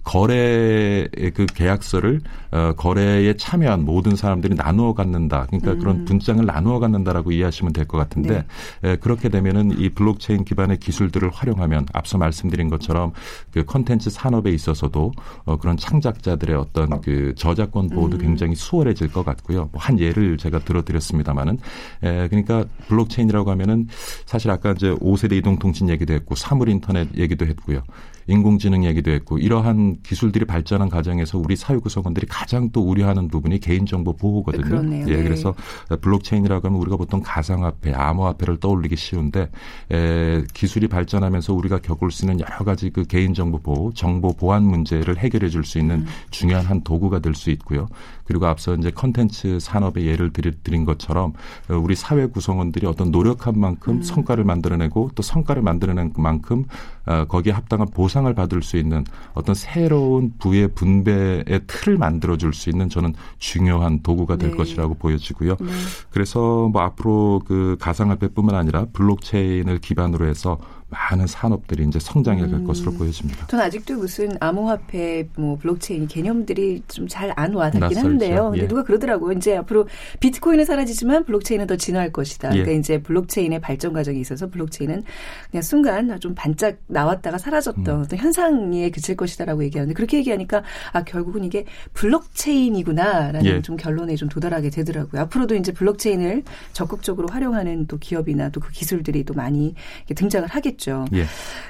거래의 0.04 1.10
그 1.34 1.46
계약서를 1.46 2.22
어, 2.52 2.74
거래에 2.78 3.36
참여한 3.36 3.84
모든 3.84 4.16
사람들이 4.16 4.56
나누어 4.56 4.94
갖는다. 4.94 5.46
그러니까 5.48 5.72
음. 5.74 5.80
그런 5.80 6.06
원장을 6.06 6.46
나누어 6.46 6.80
갖는다라고 6.80 7.32
이해하시면 7.32 7.74
될 7.74 7.88
것 7.88 7.98
같은데 7.98 8.44
네. 8.82 8.92
에, 8.92 8.96
그렇게 8.98 9.30
되면은 9.30 9.80
이 9.80 9.90
블록체인 9.90 10.44
기반의 10.44 10.78
기술들을 10.80 11.30
활용하면 11.34 11.86
앞서 11.94 12.18
말씀드린 12.18 12.70
것처럼 12.70 13.14
그 13.52 13.64
컨텐츠 13.64 14.10
산업에 14.10 14.52
있어서도 14.52 15.14
어, 15.46 15.58
그런 15.58 15.78
창작자들의 15.78 16.56
어떤 16.56 17.02
그 17.02 17.34
저작권 17.38 17.90
보호도 17.90 18.18
음. 18.18 18.22
굉장히 18.22 18.56
수월해질 18.56 19.12
것 19.12 19.24
같고요. 19.26 19.70
뭐 19.72 19.78
한 19.88 20.00
예를 20.00 20.38
제가 20.38 20.60
들어드렸습니다마는 20.60 21.60
에, 22.04 22.28
그러니까 22.28 22.66
블록체인이라고 22.88 23.50
하면은 23.52 23.88
사실 24.26 24.52
아까 24.52 24.72
이제 24.72 24.90
5세대 24.96 25.34
이동통신 25.38 25.88
얘기도 25.90 26.14
했고 26.14 26.36
사물 26.36 26.68
인터넷 26.70 27.08
얘기도 27.18 27.46
했고요. 27.46 27.84
인공지능 28.28 28.84
얘기도 28.86 29.12
했고 29.12 29.38
이러한 29.38 29.98
기술들이 30.04 30.46
발전한 30.46 30.90
과정에서 30.90 31.38
우리 31.38 31.56
사회 31.56 31.78
구성원들이 31.78 32.28
가장 32.28 32.70
또 32.72 32.82
우려하는 32.82 33.30
부분이 33.30 33.60
개인정보 33.60 34.18
보호거든요. 34.18 34.64
그러네요. 34.64 35.06
예, 35.08 35.18
네. 35.18 35.24
그래서 35.24 35.56
블록체인이라고 36.02 36.68
하면 36.68 36.80
우리가 36.82 36.98
보통 36.98 37.22
가상화폐, 37.24 37.94
암호화폐를 37.94 38.58
떠올리기 38.58 38.96
쉬운데 38.96 39.50
에, 39.92 40.44
기술이 40.54 40.88
발전하면서 40.88 41.54
우리가 41.54 41.80
겪을 41.80 42.12
수 42.12 42.26
있는 42.26 42.40
여러 42.40 42.66
가지 42.66 42.90
그 42.90 43.06
개인정보 43.06 43.60
보호, 43.60 43.94
정보 43.94 44.34
보안 44.34 44.64
문제를 44.64 45.18
해결해 45.18 45.50
줄 45.50 45.64
수 45.64 45.80
있는 45.80 46.02
음. 46.02 46.08
중요한 46.30 46.66
한 46.66 46.82
도구가 46.82 47.20
될 47.20 47.34
수 47.36 47.52
있고요. 47.52 47.88
그리고 48.28 48.46
앞서 48.46 48.76
이제 48.76 48.92
컨텐츠 48.92 49.60
산업의 49.60 50.06
예를 50.06 50.32
드린 50.32 50.86
것처럼 50.86 51.34
우리 51.70 51.96
사회 51.96 52.26
구성원들이 52.26 52.86
어떤 52.86 53.10
노력한 53.12 53.58
만큼 53.60 53.96
음. 53.96 54.02
성과를 54.02 54.44
만들어내고 54.44 55.12
또 55.16 55.24
성과를 55.24 55.62
만들어낸 55.62 56.12
만큼 56.18 56.66
어, 57.06 57.26
거기에 57.26 57.54
합당한 57.54 57.88
보상을 57.90 58.32
받을 58.34 58.62
수 58.62 58.78
있는 58.78 59.06
어떤 59.34 59.56
새로운 59.56 60.34
부의 60.38 60.68
분배의 60.70 61.62
틀을 61.66 61.98
만들어줄 61.98 62.54
수 62.54 62.70
있는 62.70 62.90
저는 62.90 63.14
중요한 63.38 64.02
도구가 64.02 64.36
될 64.36 64.52
네. 64.52 64.58
것이라고 64.58 64.96
보여지고요. 64.96 65.56
네. 65.60 65.68
그래서 66.10 66.68
뭐 66.68 66.82
앞으로 66.82 67.42
그 67.48 67.78
가상화폐뿐만 67.80 68.56
아니라 68.56 68.88
블록체인을 68.92 69.80
기반으로 69.80 70.28
해서 70.28 70.58
많은 70.90 71.28
산업들이 71.28 71.84
이제 71.86 72.00
성장해 72.00 72.42
갈 72.42 72.54
음. 72.54 72.64
것으로 72.64 72.94
보여집니다. 72.94 73.48
저는 73.48 73.66
아직도 73.66 73.96
무슨 73.98 74.38
암호화폐, 74.40 75.28
뭐 75.36 75.58
블록체인 75.58 76.08
개념들이 76.08 76.82
좀 76.88 77.08
잘 77.08 77.34
안 77.36 77.54
와닿긴. 77.54 78.02
근데 78.02 78.38
예. 78.56 78.68
누가 78.68 78.84
그러더라고요. 78.84 79.34
이제 79.34 79.58
앞으로 79.58 79.88
비트코인은 80.22 80.64
사라지지만 80.66 81.26
블록체인은 81.26 81.68
더 81.68 81.76
진화할 81.76 82.12
것이다. 82.14 82.50
그러니까 82.50 82.72
예. 82.72 82.78
이제 82.78 83.02
블록체인의 83.02 83.60
발전 83.60 83.92
과정에 83.92 84.18
있어서 84.20 84.50
블록체인은 84.50 85.04
그냥 85.52 85.62
순간 85.62 86.20
좀 86.22 86.34
반짝 86.36 86.78
나왔다가 86.88 87.38
사라졌던 87.38 87.88
음. 87.88 88.02
어떤 88.02 88.18
현상에 88.20 88.90
그칠 88.92 89.16
것이다라고 89.18 89.64
얘기하는데 89.66 89.94
그렇게 89.94 90.18
얘기하니까 90.20 90.64
아 90.94 91.04
결국은 91.04 91.44
이게 91.44 91.66
블록체인이구나라는 91.94 93.46
예. 93.46 93.62
좀 93.62 93.76
결론에 93.76 94.16
좀 94.16 94.30
도달하게 94.30 94.70
되더라고요. 94.70 95.22
앞으로도 95.24 95.56
이제 95.56 95.72
블록체인을 95.74 96.44
적극적으로 96.74 97.28
활용하는 97.30 97.88
또 97.88 97.98
기업이나 97.98 98.50
또 98.50 98.62
그 98.62 98.72
기술들이 98.72 99.24
또 99.24 99.34
많이 99.34 99.76
등장을 100.14 100.48
하겠. 100.48 100.77
하겠죠. 100.78 101.06
예. 101.14 101.26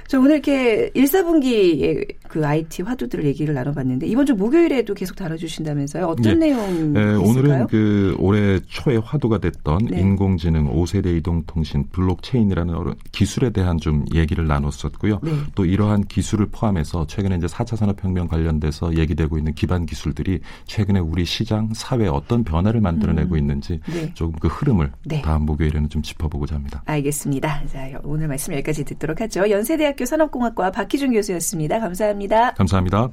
저 0.08 0.20
오늘 0.20 0.34
이렇게 0.34 0.90
1, 0.94 1.04
4분기에 1.04 2.16
그 2.28 2.46
IT 2.46 2.84
화두들을 2.84 3.26
얘기를 3.26 3.54
나눠봤는데 3.54 4.08
이번 4.08 4.26
주 4.26 4.36
목요일에도 4.36 4.94
계속 4.94 5.16
다뤄주신다면서요? 5.16 6.06
어떤 6.06 6.34
예. 6.34 6.36
내용 6.36 6.94
네, 6.94 7.16
오늘은 7.16 7.68
그 7.68 8.16
올해 8.20 8.60
초에 8.68 8.98
화두가 8.98 9.40
됐던 9.40 9.88
네. 9.90 10.00
인공지능 10.00 10.72
5세대 10.74 11.18
이동통신 11.18 11.90
블록체인이라는 11.92 12.74
기술에 13.12 13.50
대한 13.50 13.78
좀 13.80 14.06
얘기를 14.14 14.48
나눴었고요. 14.48 15.20
네. 15.24 15.32
또 15.56 15.66
이러한 15.66 16.06
기술을 16.06 16.48
포함해서 16.52 17.08
최근에 17.08 17.38
이제 17.38 17.48
4차 17.48 17.76
산업혁명 17.76 18.28
관련돼서 18.28 18.96
얘기되고 18.96 19.38
있는 19.38 19.54
기반 19.54 19.86
기술들이 19.86 20.40
최근에 20.66 21.00
우리 21.00 21.26
시장, 21.26 21.70
사회에 21.74 22.08
어떤 22.08 22.44
변화를 22.44 22.80
만들어내고 22.80 23.36
음. 23.36 23.40
있는지 23.40 23.80
네. 23.88 24.14
조금 24.14 24.38
그 24.40 24.48
흐름을 24.48 24.92
네. 25.06 25.22
다음 25.22 25.46
목요일에는 25.46 25.90
좀 25.90 26.02
짚어보고자 26.02 26.56
합니다. 26.56 26.82
알겠습니다. 26.86 27.66
자, 27.68 27.90
오늘 28.04 28.28
말씀 28.28 28.54
여기까지 28.54 28.86
듣 28.86 28.97
도록 29.00 29.22
하죠. 29.22 29.50
연세대학교 29.50 30.06
산업공학과 30.06 30.72
박희준 30.72 31.14
교수였습니다. 31.14 31.80
감사합니다. 31.80 32.54
감사합니다. 32.54 33.10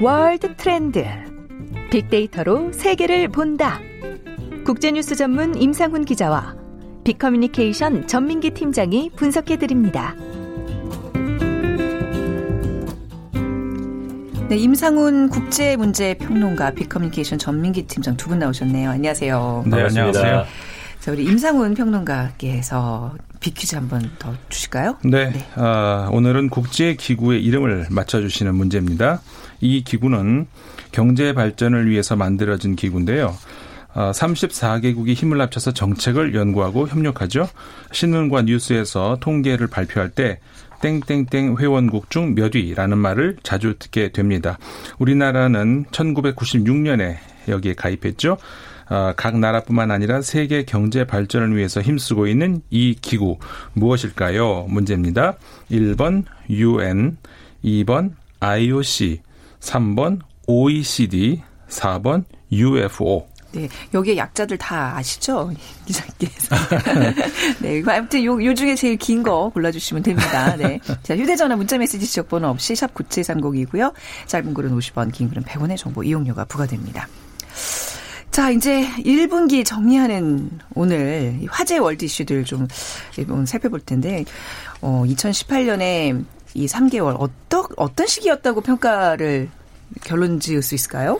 월드 0.00 0.54
트렌드. 0.56 1.04
빅데이터로 1.90 2.72
세계를 2.72 3.28
본다. 3.28 3.80
국제뉴스 4.64 5.14
전문 5.14 5.56
임상훈 5.56 6.04
기자와 6.04 6.56
빅커뮤니케이션 7.04 8.06
전민기 8.06 8.50
팀장이 8.50 9.10
분석해 9.16 9.56
드립니다. 9.56 10.14
네, 14.48 14.56
임상훈 14.56 15.28
국제문제평론가 15.30 16.70
빅커뮤니케이션 16.70 17.38
전민기 17.38 17.86
팀장 17.86 18.16
두 18.16 18.28
분 18.28 18.38
나오셨네요. 18.38 18.90
안녕하세요. 18.90 19.64
네, 19.66 19.82
안녕하세요. 19.82 20.44
자, 21.00 21.12
우리 21.12 21.24
임상훈 21.24 21.74
평론가께서 21.74 23.14
비퀴즈 23.40 23.74
한번 23.74 24.08
더 24.18 24.34
주실까요? 24.48 24.98
네. 25.04 25.30
네. 25.30 25.46
아, 25.56 26.08
오늘은 26.12 26.50
국제기구의 26.50 27.42
이름을 27.44 27.86
맞춰주시는 27.90 28.54
문제입니다. 28.54 29.20
이 29.60 29.82
기구는 29.82 30.46
경제 30.92 31.32
발전을 31.32 31.88
위해서 31.90 32.14
만들어진 32.16 32.76
기구인데요. 32.76 33.34
34개국이 33.94 35.10
아, 35.10 35.14
힘을 35.14 35.40
합쳐서 35.40 35.72
정책을 35.72 36.34
연구하고 36.34 36.86
협력하죠. 36.86 37.48
신문과 37.92 38.42
뉴스에서 38.42 39.16
통계를 39.20 39.66
발표할 39.68 40.10
때 40.10 40.38
땡땡땡 40.80 41.56
회원국 41.58 42.10
중 42.10 42.34
몇 42.34 42.54
위라는 42.54 42.98
말을 42.98 43.36
자주 43.42 43.74
듣게 43.78 44.10
됩니다. 44.12 44.58
우리나라는 44.98 45.84
1996년에 45.90 47.16
여기에 47.48 47.74
가입했죠. 47.74 48.36
어, 48.88 49.12
각 49.16 49.38
나라뿐만 49.38 49.90
아니라 49.90 50.22
세계 50.22 50.64
경제 50.64 51.04
발전을 51.04 51.56
위해서 51.56 51.80
힘쓰고 51.80 52.26
있는 52.28 52.60
이 52.70 52.94
기구 53.00 53.38
무엇일까요? 53.72 54.66
문제입니다. 54.68 55.36
1번 55.70 56.24
UN, 56.48 57.16
2번 57.64 58.12
IOC, 58.40 59.20
3번 59.60 60.20
OECD, 60.46 61.42
4번 61.68 62.24
UFO. 62.52 63.26
네, 63.56 63.68
여기에 63.94 64.18
약자들 64.18 64.58
다 64.58 64.96
아시죠? 64.96 65.50
기자님께서. 65.86 66.56
네, 67.60 67.82
아무튼 67.86 68.22
요, 68.24 68.44
요 68.44 68.54
중에 68.54 68.74
제일 68.74 68.96
긴 68.96 69.22
거 69.22 69.48
골라주시면 69.48 70.02
됩니다. 70.02 70.54
네. 70.56 70.78
자, 71.02 71.16
휴대전화 71.16 71.56
문자메시지 71.56 72.06
지역번호 72.06 72.48
없이 72.48 72.76
샵 72.76 72.92
9730이고요. 72.94 73.92
짧은 74.26 74.52
글은 74.54 74.76
50원, 74.78 75.10
긴 75.12 75.30
글은 75.30 75.42
100원의 75.44 75.76
정보 75.78 76.02
이용료가 76.02 76.44
부과됩니다. 76.44 77.08
자, 78.30 78.50
이제 78.50 78.86
1분기 78.98 79.64
정리하는 79.64 80.50
오늘 80.74 81.40
화제 81.48 81.78
월드 81.78 82.04
이슈들 82.04 82.44
좀 82.44 82.68
살펴볼 83.46 83.80
텐데, 83.80 84.24
어, 84.82 85.04
2018년에 85.06 86.22
이 86.52 86.66
3개월 86.66 87.16
어떤, 87.18 87.64
어떤 87.76 88.06
시기였다고 88.06 88.60
평가를 88.60 89.48
결론 90.04 90.38
지을 90.38 90.60
수 90.62 90.74
있을까요? 90.74 91.18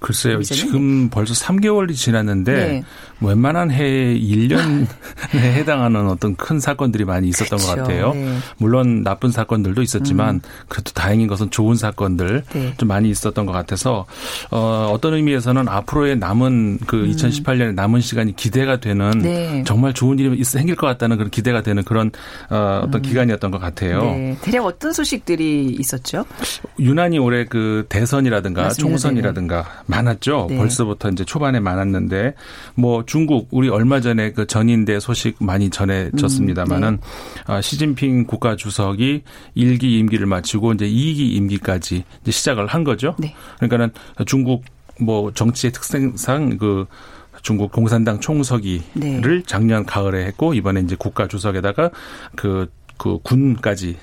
글쎄요. 0.00 0.40
지금 0.42 1.08
벌써 1.10 1.34
3개월이 1.34 1.94
지났는데 1.94 2.52
네. 2.52 2.82
웬만한 3.20 3.70
해에 3.70 4.14
1년에 4.14 4.86
해당하는 5.34 6.08
어떤 6.08 6.36
큰 6.36 6.60
사건들이 6.60 7.04
많이 7.04 7.28
있었던 7.28 7.58
그렇죠. 7.58 7.66
것 7.66 7.76
같아요. 7.76 8.12
네. 8.14 8.38
물론 8.58 9.02
나쁜 9.02 9.30
사건들도 9.30 9.82
있었지만 9.82 10.36
음. 10.36 10.40
그래도 10.68 10.92
다행인 10.92 11.26
것은 11.26 11.50
좋은 11.50 11.74
사건들 11.74 12.44
네. 12.52 12.74
좀 12.76 12.88
많이 12.88 13.10
있었던 13.10 13.44
것 13.44 13.52
같아서 13.52 14.06
어, 14.50 14.90
어떤 14.92 15.14
의미에서는 15.14 15.68
앞으로의 15.68 16.18
남은 16.18 16.78
그 16.86 17.04
음. 17.04 17.10
2018년의 17.10 17.74
남은 17.74 18.00
시간이 18.00 18.36
기대가 18.36 18.78
되는 18.78 19.10
네. 19.18 19.64
정말 19.66 19.92
좋은 19.94 20.18
일이 20.18 20.44
생길 20.44 20.76
것 20.76 20.86
같다는 20.86 21.16
그런 21.16 21.30
기대가 21.30 21.62
되는 21.62 21.82
그런 21.82 22.12
어, 22.50 22.82
어떤 22.84 23.00
음. 23.00 23.02
기간이었던 23.02 23.50
것 23.50 23.58
같아요. 23.58 24.02
네. 24.02 24.38
대략 24.42 24.64
어떤 24.64 24.92
소식들이 24.92 25.76
있었죠? 25.78 26.24
유난히 26.78 27.18
올해 27.18 27.44
그 27.44 27.86
대선이라든가 27.88 28.62
맞습니다. 28.62 28.88
총선이라든가 28.88 29.82
많았죠. 29.88 30.46
네. 30.50 30.56
벌써부터 30.56 31.08
이제 31.10 31.24
초반에 31.24 31.60
많았는데 31.60 32.34
뭐 32.74 33.04
중국 33.04 33.48
우리 33.50 33.68
얼마 33.68 34.00
전에 34.00 34.32
그 34.32 34.46
전인대 34.46 35.00
소식 35.00 35.36
많이 35.40 35.70
전해졌습니다마는 35.70 36.88
음, 36.88 36.98
네. 37.00 37.42
아, 37.52 37.60
시진핑 37.60 38.26
국가 38.26 38.54
주석이 38.54 39.22
1기 39.56 39.84
임기를 39.84 40.26
마치고 40.26 40.74
이제 40.74 40.86
2기 40.86 41.32
임기까지 41.36 42.04
이제 42.22 42.30
시작을 42.30 42.66
한 42.66 42.84
거죠. 42.84 43.16
네. 43.18 43.34
그러니까는 43.56 43.90
중국 44.26 44.64
뭐 45.00 45.32
정치의 45.32 45.72
특성상 45.72 46.58
그 46.58 46.86
중국 47.42 47.72
공산당 47.72 48.20
총서기를 48.20 48.82
네. 48.94 49.42
작년 49.46 49.86
가을에 49.86 50.26
했고 50.26 50.54
이번에 50.54 50.80
이제 50.80 50.96
국가 50.98 51.28
주석에다가 51.28 51.90
그 52.36 52.68
그 52.98 53.18
군까지 53.22 53.96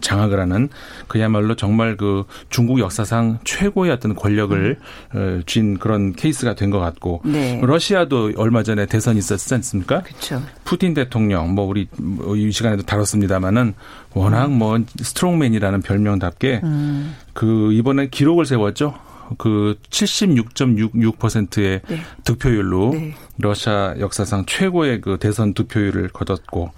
장악을 0.00 0.38
하는 0.40 0.68
그야말로 1.06 1.54
정말 1.54 1.96
그 1.96 2.24
중국 2.50 2.80
역사상 2.80 3.38
최고의 3.44 3.92
어떤 3.92 4.14
권력을 4.14 4.78
음. 5.14 5.42
쥔 5.46 5.78
그런 5.78 6.12
케이스가 6.12 6.54
된 6.54 6.72
것 6.72 6.78
같고 6.80 7.20
네. 7.24 7.60
러시아도 7.62 8.32
얼마 8.36 8.62
전에 8.62 8.86
대선이 8.86 9.18
있었지 9.18 9.54
않습니까? 9.54 10.02
그렇죠. 10.02 10.42
푸틴 10.64 10.94
대통령 10.94 11.54
뭐 11.54 11.66
우리 11.66 11.86
뭐 11.98 12.40
이 12.40 12.50
시간에도 12.50 12.82
다뤘습니다마는 12.82 13.74
워낙 14.14 14.50
뭐 14.50 14.78
strongman이라는 15.00 15.82
별명답게 15.82 16.60
음. 16.64 17.14
그 17.34 17.72
이번에 17.74 18.08
기록을 18.08 18.46
세웠죠. 18.46 18.94
그 19.38 19.76
76.66%의 19.90 21.80
네. 21.88 22.00
득표율로 22.24 22.90
네. 22.94 23.14
러시아 23.38 23.94
역사상 23.98 24.44
최고의 24.46 25.00
그 25.00 25.16
대선 25.18 25.54
득표율을 25.54 26.08
거뒀고 26.10 26.70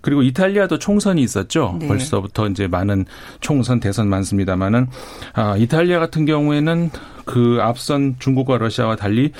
그리고 0.00 0.22
이탈리아도 0.22 0.78
총선이 0.78 1.20
있었죠. 1.22 1.76
네. 1.80 1.88
벌써부터 1.88 2.48
이제 2.48 2.68
많은 2.68 3.06
총선 3.40 3.80
대선 3.80 4.08
많습니다만은 4.08 4.86
아 5.34 5.56
이탈리아 5.56 5.98
같은 5.98 6.24
경우에는 6.24 6.90
그 7.24 7.58
앞선 7.60 8.14
중국과 8.20 8.56
러시아와 8.58 8.94
달리 8.94 9.32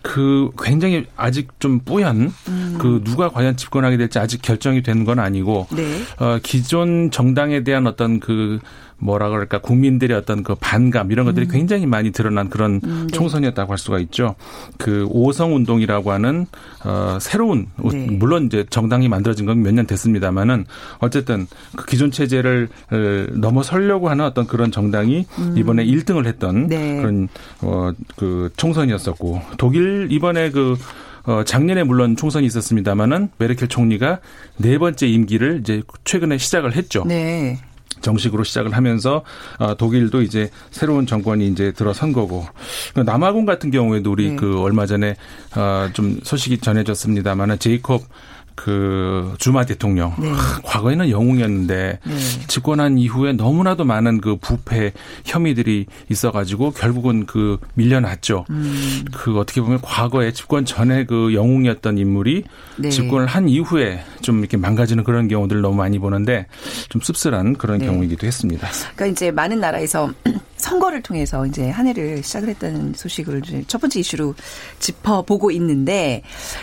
그 0.00 0.50
굉장히 0.62 1.06
아직 1.16 1.48
좀 1.58 1.80
뿌연 1.80 2.32
음. 2.48 2.76
그 2.80 3.02
누가 3.04 3.28
과연 3.28 3.56
집권하게 3.56 3.96
될지 3.96 4.18
아직 4.20 4.40
결정이 4.42 4.82
된 4.82 5.02
건 5.02 5.18
아니고 5.18 5.66
네. 5.72 5.82
어 6.20 6.38
기존 6.44 7.10
정당에 7.10 7.64
대한 7.64 7.88
어떤 7.88 8.20
그 8.20 8.60
뭐라 8.98 9.30
그럴까 9.30 9.58
국민들의 9.58 10.16
어떤 10.16 10.44
그 10.44 10.54
반감 10.54 11.10
이런 11.10 11.26
것들이 11.26 11.46
음. 11.46 11.50
굉장히 11.50 11.86
많이 11.86 12.12
드러난 12.12 12.48
그런 12.48 12.80
음, 12.84 13.08
네. 13.10 13.16
총선이었다고 13.16 13.72
할 13.72 13.78
수가 13.78 13.98
있죠. 13.98 14.36
그 14.78 15.06
오성 15.10 15.56
운동이라고 15.56 16.11
하는 16.12 16.46
어 16.84 17.18
새로운 17.20 17.66
네. 17.92 18.06
물론 18.10 18.46
이제 18.46 18.64
정당이 18.70 19.08
만들어진 19.08 19.46
건 19.46 19.58
몇 19.62 19.72
년 19.72 19.86
됐습니다만은 19.86 20.66
어쨌든 20.98 21.46
그 21.76 21.86
기존 21.86 22.10
체제를 22.10 22.68
어, 22.90 22.96
넘어서려고 23.32 24.08
하는 24.10 24.24
어떤 24.24 24.46
그런 24.46 24.70
정당이 24.70 25.26
음. 25.38 25.54
이번에 25.58 25.84
1등을 25.84 26.26
했던 26.26 26.66
네. 26.68 26.96
그런 26.96 27.28
어 27.62 27.92
그 28.16 28.50
총선이었었고 28.56 29.40
독일 29.58 30.08
이번에 30.10 30.50
그 30.50 30.76
어, 31.24 31.42
작년에 31.44 31.84
물론 31.84 32.16
총선이 32.16 32.46
있었습니다만은 32.46 33.30
메르켈 33.38 33.68
총리가 33.68 34.18
네 34.56 34.76
번째 34.78 35.06
임기를 35.06 35.60
이제 35.60 35.82
최근에 36.04 36.38
시작을 36.38 36.74
했죠. 36.74 37.04
네. 37.06 37.58
정식으로 38.02 38.44
시작을 38.44 38.76
하면서 38.76 39.22
어, 39.58 39.74
독일도 39.74 40.22
이제 40.22 40.50
새로운 40.70 41.06
정권이 41.06 41.46
이제 41.48 41.72
들어선 41.72 42.12
거고 42.12 42.46
남아공 42.94 43.44
같은 43.46 43.70
경우에도 43.70 44.12
우리 44.12 44.30
네. 44.30 44.36
그 44.36 44.60
얼마 44.60 44.86
전에 44.86 45.16
어, 45.56 45.88
좀 45.92 46.20
소식이 46.22 46.58
전해졌습니다만은 46.58 47.58
제이콥 47.58 48.06
그 48.54 49.34
주마 49.38 49.64
대통령 49.64 50.14
네. 50.18 50.30
하, 50.30 50.60
과거에는 50.62 51.10
영웅이었는데 51.10 51.98
네. 52.04 52.14
집권한 52.48 52.98
이후에 52.98 53.32
너무나도 53.32 53.84
많은 53.84 54.20
그 54.20 54.36
부패 54.36 54.92
혐의들이 55.24 55.86
있어가지고 56.10 56.72
결국은 56.72 57.26
그 57.26 57.58
밀려났죠. 57.74 58.44
음. 58.50 59.04
그 59.12 59.38
어떻게 59.38 59.60
보면 59.60 59.80
과거에 59.80 60.32
집권 60.32 60.64
전에 60.64 61.04
그 61.04 61.34
영웅이었던 61.34 61.98
인물이 61.98 62.44
네. 62.78 62.90
집권을 62.90 63.26
한 63.26 63.48
이후에 63.48 64.04
좀 64.20 64.40
이렇게 64.40 64.56
망가지는 64.56 65.04
그런 65.04 65.28
경우들 65.28 65.56
을 65.56 65.62
너무 65.62 65.76
많이 65.76 65.98
보는데 65.98 66.46
좀 66.88 67.00
씁쓸한 67.00 67.54
그런 67.54 67.78
네. 67.78 67.86
경우이기도 67.86 68.26
했습니다. 68.26 68.68
그러니까 68.94 69.06
이제 69.06 69.30
많은 69.30 69.60
나라에서 69.60 70.10
선거를 70.56 71.02
통해서 71.02 71.44
이제 71.46 71.70
한 71.70 71.86
해를 71.86 72.22
시작을 72.22 72.48
했다는 72.50 72.94
소식을 72.94 73.42
첫 73.66 73.80
번째 73.80 74.00
이슈로 74.00 74.34
짚어보고 74.78 75.50
있는데, 75.52 76.22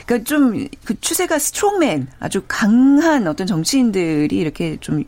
그러니까 0.10 0.24
좀 0.24 0.68
그 0.84 1.00
추세가 1.02 1.38
strongman 1.38 2.08
아주 2.20 2.42
강한 2.48 3.28
어떤 3.28 3.46
정치인들이 3.46 4.36
이렇게 4.36 4.78
좀 4.80 5.04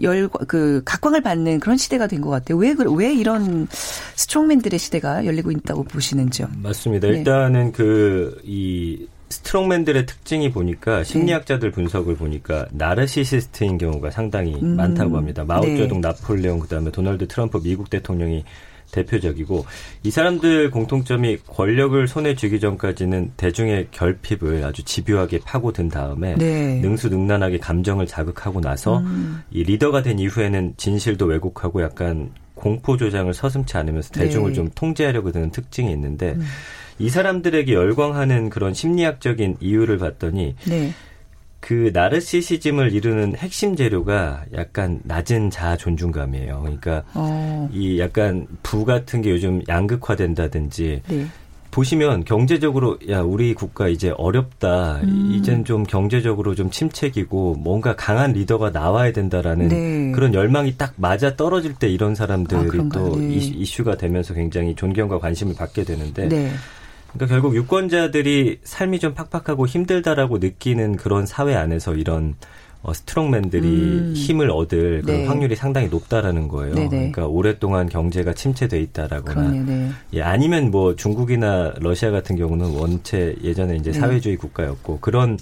열, 0.00 0.26
그, 0.48 0.80
각광을 0.86 1.20
받는 1.20 1.60
그런 1.60 1.76
시대가 1.76 2.06
된 2.06 2.22
것 2.22 2.30
같아요. 2.30 2.56
왜, 2.56 2.74
왜 2.96 3.12
이런 3.12 3.68
strongman들의 4.14 4.78
시대가 4.78 5.26
열리고 5.26 5.50
있다고 5.50 5.84
보시는지요? 5.84 6.48
맞습니다. 6.62 7.08
네. 7.08 7.18
일단은 7.18 7.72
그, 7.72 8.40
이, 8.42 9.06
strongman들의 9.28 10.06
특징이 10.06 10.50
보니까 10.50 11.04
심리학자들 11.04 11.70
네. 11.70 11.74
분석을 11.74 12.16
보니까 12.16 12.66
나르시시스트인 12.70 13.76
경우가 13.76 14.10
상당히 14.10 14.54
음. 14.54 14.76
많다고 14.76 15.18
합니다. 15.18 15.44
마오쩌둥, 15.44 16.00
네. 16.00 16.08
나폴레옹, 16.08 16.60
그다음에 16.60 16.90
도널드 16.90 17.28
트럼프 17.28 17.60
미국 17.62 17.90
대통령이 17.90 18.44
대표적이고 18.92 19.66
이 20.04 20.10
사람들 20.10 20.70
공통점이 20.70 21.38
권력을 21.48 22.06
손에 22.06 22.36
쥐기 22.36 22.60
전까지는 22.60 23.32
대중의 23.36 23.88
결핍을 23.90 24.62
아주 24.64 24.84
집요하게 24.84 25.40
파고든 25.44 25.88
다음에 25.88 26.36
네. 26.36 26.80
능수능란하게 26.80 27.58
감정을 27.58 28.06
자극하고 28.06 28.60
나서 28.60 28.98
음. 28.98 29.42
이 29.50 29.64
리더가 29.64 30.02
된 30.02 30.18
이후에는 30.18 30.74
진실도 30.76 31.26
왜곡하고 31.26 31.82
약간 31.82 32.30
공포 32.54 32.96
조장을 32.96 33.32
서슴지 33.34 33.76
않으면서 33.76 34.10
대중을 34.10 34.50
네. 34.50 34.54
좀 34.54 34.70
통제하려고 34.74 35.32
드는 35.32 35.50
특징이 35.50 35.90
있는데 35.90 36.34
음. 36.34 36.42
이 36.98 37.08
사람들에게 37.08 37.72
열광하는 37.72 38.50
그런 38.50 38.74
심리학적인 38.74 39.56
이유를 39.60 39.98
봤더니 39.98 40.54
네. 40.68 40.92
그 41.62 41.90
나르시시즘을 41.94 42.92
이루는 42.92 43.36
핵심 43.36 43.76
재료가 43.76 44.46
약간 44.52 44.98
낮은 45.04 45.50
자아 45.50 45.76
존중감이에요. 45.76 46.60
그러니까 46.60 47.04
어. 47.14 47.70
이 47.72 48.00
약간 48.00 48.48
부 48.64 48.84
같은 48.84 49.22
게 49.22 49.30
요즘 49.30 49.62
양극화된다든지 49.68 51.02
네. 51.06 51.26
보시면 51.70 52.24
경제적으로 52.24 52.98
야 53.08 53.20
우리 53.22 53.54
국가 53.54 53.86
이제 53.86 54.12
어렵다 54.18 55.02
음. 55.04 55.30
이젠 55.36 55.64
좀 55.64 55.84
경제적으로 55.84 56.56
좀 56.56 56.68
침체기고 56.68 57.54
뭔가 57.60 57.94
강한 57.94 58.32
리더가 58.32 58.70
나와야 58.70 59.12
된다라는 59.12 59.68
네. 59.68 60.12
그런 60.12 60.34
열망이 60.34 60.76
딱 60.76 60.94
맞아 60.96 61.36
떨어질 61.36 61.74
때 61.74 61.88
이런 61.88 62.16
사람들이 62.16 62.80
아, 62.80 62.88
또 62.92 63.16
네. 63.16 63.36
이슈가 63.36 63.96
되면서 63.96 64.34
굉장히 64.34 64.74
존경과 64.74 65.20
관심을 65.20 65.54
받게 65.54 65.84
되는데 65.84 66.28
네. 66.28 66.50
그러니까 67.12 67.34
결국 67.34 67.54
유권자들이 67.54 68.60
삶이 68.64 68.98
좀 68.98 69.14
팍팍하고 69.14 69.66
힘들다라고 69.66 70.38
느끼는 70.38 70.96
그런 70.96 71.26
사회 71.26 71.54
안에서 71.54 71.94
이런 71.94 72.34
어, 72.82 72.92
스트롱맨들이 72.92 73.68
음. 73.68 74.12
힘을 74.16 74.50
얻을 74.50 75.02
그런 75.02 75.18
네. 75.18 75.26
확률이 75.26 75.54
상당히 75.54 75.86
높다라는 75.88 76.48
거예요. 76.48 76.74
네네. 76.74 76.88
그러니까 76.88 77.26
오랫동안 77.26 77.88
경제가 77.88 78.34
침체돼 78.34 78.80
있다라거나, 78.80 79.50
네. 79.50 79.90
예, 80.14 80.22
아니면 80.22 80.72
뭐 80.72 80.96
중국이나 80.96 81.74
러시아 81.78 82.10
같은 82.10 82.34
경우는 82.36 82.74
원체 82.74 83.36
예전에 83.42 83.76
이제 83.76 83.92
네. 83.92 83.98
사회주의 84.00 84.36
국가였고 84.36 84.98
그런 84.98 85.38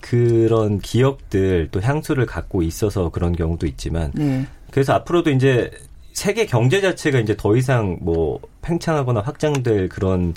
그런 0.00 0.78
기업들 0.78 1.68
또 1.72 1.80
향수를 1.80 2.26
갖고 2.26 2.62
있어서 2.62 3.08
그런 3.08 3.34
경우도 3.34 3.66
있지만, 3.66 4.12
네. 4.14 4.46
그래서 4.70 4.92
앞으로도 4.92 5.30
이제 5.30 5.70
세계 6.12 6.44
경제 6.44 6.82
자체가 6.82 7.20
이제 7.20 7.34
더 7.38 7.56
이상 7.56 7.98
뭐 8.02 8.38
팽창하거나 8.60 9.20
확장될 9.20 9.88
그런 9.88 10.34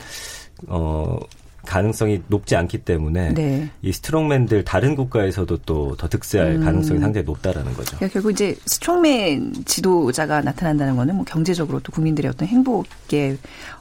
어, 0.67 1.19
가능성이 1.65 2.22
높지 2.28 2.56
않기 2.56 2.80
때문에 2.80 3.34
네. 3.34 3.69
이 3.82 3.91
strongman들 3.91 4.63
다른 4.63 4.95
국가에서도 4.95 5.58
또 5.58 5.95
더 5.98 6.08
득세할 6.08 6.56
음. 6.56 6.63
가능성이 6.63 7.00
상당히 7.00 7.26
높다라는 7.26 7.74
거죠. 7.74 7.98
그러니까 7.98 8.13
결국 8.13 8.32
이제 8.32 8.56
strongman 8.65 9.65
지도자가 9.65 10.41
나타난다는 10.41 10.95
거는 10.95 11.15
뭐 11.15 11.26
경제적으로 11.26 11.80
또 11.82 11.91
국민들의 11.91 12.30
어떤 12.30 12.48
행복의 12.48 13.38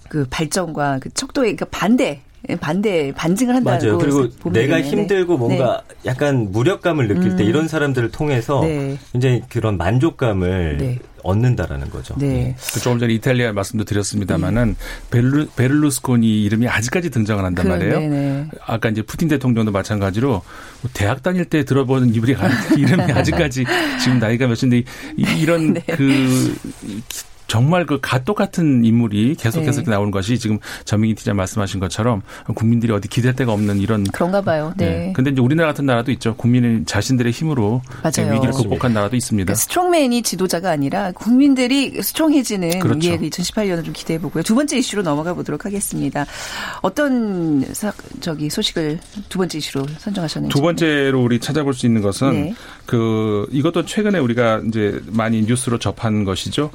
그 0.09 0.27
발전과 0.29 0.99
그 1.01 1.11
척도의 1.15 1.57
그 1.57 1.65
반대 1.67 2.23
반대 2.61 3.13
반증을 3.13 3.57
한다고 3.57 3.85
맞아요. 3.85 3.99
그리고 3.99 4.29
내가. 4.51 4.81
힘들고 4.81 5.37
뭔가 5.37 5.83
네. 5.89 5.95
약간 6.07 6.51
무력감을 6.53 7.09
느낄 7.09 7.33
음. 7.33 7.37
때 7.37 7.45
이런 7.45 7.69
사람들을 7.69 8.11
통해서 8.11 8.61
네. 8.63 8.97
굉장히 9.13 9.43
그런 9.49 9.77
만족감을 9.77 10.77
네. 10.79 10.99
얻는다라는 11.23 11.91
거죠. 11.91 12.15
네. 12.17 12.27
네. 12.27 12.57
그 12.73 12.81
조금 12.81 12.99
전에 12.99 13.13
이탈리아 13.15 13.53
말씀도 13.53 13.85
드렸습니다마는 13.85 14.77
베르, 15.11 15.49
베를루스코니 15.57 16.45
이름이 16.45 16.69
아직까지 16.69 17.11
등장을 17.11 17.45
한단 17.45 17.65
그, 17.65 17.71
말이에요. 17.71 18.01
네네. 18.01 18.49
아까 18.65 18.89
이제 18.89 19.03
푸틴 19.03 19.29
대통령도 19.29 19.73
마찬가지로 19.73 20.29
뭐 20.29 20.91
대학 20.95 21.23
다닐 21.23 21.45
때 21.45 21.65
들어보는 21.65 22.15
이름이 22.79 23.13
아직까지 23.13 23.65
지금 24.03 24.19
나이가 24.21 24.47
몇인데 24.47 24.85
이런 25.17 25.75
네. 25.75 25.83
그 25.97 26.55
정말 27.49 27.87
그가 27.87 28.23
똑같은 28.25 28.85
인물이 28.85 29.35
계속해서 29.37 29.83
네. 29.83 29.91
나오는 29.91 30.11
것이 30.11 30.39
지금 30.39 30.59
전민기 30.85 31.17
기자 31.17 31.33
말씀하신 31.33 31.81
것처럼 31.81 32.23
국민들이 32.55 32.93
어디 32.93 33.09
기댈 33.09 33.35
데가 33.35 33.53
없는 33.53 33.79
이런 33.79 34.05
그런가 34.05 34.43
봐요. 34.43 34.73
네. 34.77 34.87
네. 34.87 35.13
근데 35.15 35.31
이제 35.31 35.41
우리나라 35.41 35.71
같은 35.71 35.87
나라도 35.87 36.13
있죠. 36.13 36.37
국민은 36.37 36.85
자신들의 36.85 37.33
힘으로 37.33 37.81
맞아요. 38.03 38.35
위기를 38.35 38.53
극복한 38.53 38.93
나라도 38.93 39.17
있습니다. 39.17 39.47
그러니까 39.47 39.55
스트롱맨이 39.55 40.23
지도자가 40.23 40.71
아니라 40.71 41.11
국민들이 41.13 42.01
스트롱해지는 42.03 42.81
그렇죠. 42.81 43.09
예, 43.09 43.17
2018년을 43.17 43.83
좀 43.83 43.95
기대해 43.95 44.21
보고요. 44.21 44.43
두 44.43 44.55
번째 44.55 44.77
이슈로 44.77 45.03
넘어가 45.03 45.33
보도록 45.33 45.65
하겠습니다. 45.65 46.27
어떤 46.83 47.65
사, 47.73 47.93
저기 48.21 48.51
소식을 48.51 49.01
두 49.31 49.39
번째 49.39 49.57
이슈로 49.57 49.87
선정하셨는지. 49.99 50.55
두 50.55 50.61
번째로 50.61 51.23
우리 51.23 51.41
찾아볼 51.41 51.73
수 51.73 51.87
있는 51.87 52.03
것은 52.03 52.33
네. 52.33 52.55
그 52.85 53.49
이것도 53.51 53.87
최근에 53.87 54.19
우리가 54.19 54.61
이제 54.69 55.01
많이 55.07 55.43
뉴스로 55.43 55.79
접한 55.79 56.25
것이죠. 56.25 56.71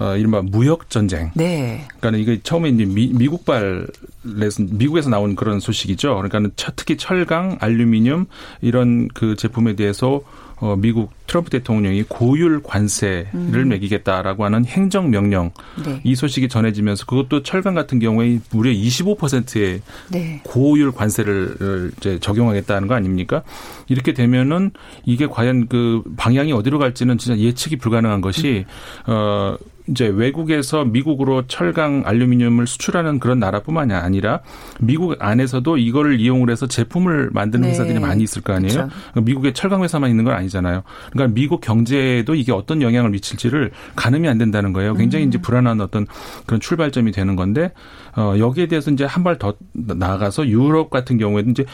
어, 0.00 0.16
이른바 0.16 0.42
무역 0.42 0.90
전쟁. 0.90 1.30
네. 1.34 1.86
그러니까 2.00 2.22
이게 2.22 2.40
처음에 2.42 2.68
이제 2.68 2.84
미, 2.84 3.12
미국발 3.12 3.86
미국에서 4.22 5.10
나온 5.10 5.34
그런 5.34 5.60
소식이죠. 5.60 6.14
그러니까는 6.14 6.52
특히 6.54 6.96
철강, 6.96 7.58
알루미늄 7.60 8.26
이런 8.60 9.08
그 9.08 9.34
제품에 9.36 9.74
대해서 9.74 10.20
어, 10.56 10.76
미국 10.76 11.17
트럼프 11.28 11.50
대통령이 11.50 12.04
고율 12.08 12.60
관세를 12.62 13.28
음. 13.34 13.68
매기겠다라고 13.68 14.44
하는 14.44 14.64
행정 14.64 15.10
명령 15.10 15.52
네. 15.84 16.00
이 16.02 16.14
소식이 16.14 16.48
전해지면서 16.48 17.04
그것도 17.06 17.42
철강 17.42 17.74
같은 17.74 18.00
경우에 18.00 18.40
무려 18.50 18.72
25%의 18.72 19.82
네. 20.10 20.40
고율 20.42 20.90
관세를 20.90 21.92
이제 21.98 22.18
적용하겠다는 22.18 22.88
거 22.88 22.94
아닙니까? 22.94 23.42
이렇게 23.88 24.14
되면은 24.14 24.72
이게 25.04 25.26
과연 25.26 25.68
그 25.68 26.02
방향이 26.16 26.52
어디로 26.52 26.78
갈지는 26.78 27.18
진짜 27.18 27.38
예측이 27.38 27.76
불가능한 27.76 28.22
것이 28.22 28.64
음. 29.06 29.12
어 29.12 29.56
이제 29.90 30.06
외국에서 30.06 30.84
미국으로 30.84 31.46
철강, 31.46 32.02
알루미늄을 32.04 32.66
수출하는 32.66 33.18
그런 33.18 33.38
나라뿐만이 33.38 33.94
아니라 33.94 34.40
미국 34.80 35.16
안에서도 35.18 35.78
이거를 35.78 36.20
이용을 36.20 36.50
해서 36.50 36.66
제품을 36.66 37.30
만드는 37.32 37.62
네. 37.62 37.70
회사들이 37.70 37.98
많이 37.98 38.22
있을 38.22 38.42
거 38.42 38.52
아니에요. 38.52 38.88
그렇죠. 38.88 39.20
미국에 39.22 39.52
철강 39.52 39.82
회사만 39.82 40.10
있는 40.10 40.24
건 40.24 40.34
아니잖아요. 40.34 40.82
그러니까 41.18 41.34
미국 41.34 41.60
경제에도 41.60 42.34
이게 42.34 42.52
어떤 42.52 42.80
영향을 42.82 43.10
미칠지를 43.10 43.72
가늠이 43.96 44.28
안 44.28 44.38
된다는 44.38 44.72
거예요. 44.72 44.94
굉장히 44.94 45.26
음. 45.26 45.28
이제 45.28 45.38
불안한 45.38 45.80
어떤 45.80 46.06
그런 46.46 46.60
출발점이 46.60 47.12
되는 47.12 47.36
건데 47.36 47.72
어 48.16 48.34
여기에 48.38 48.66
대해서 48.68 48.90
이제 48.90 49.04
한 49.04 49.22
발 49.24 49.38
더 49.38 49.54
나아가서 49.74 50.48
유럽 50.48 50.90
같은 50.90 51.18
경우에는 51.18 51.50
이제 51.50 51.64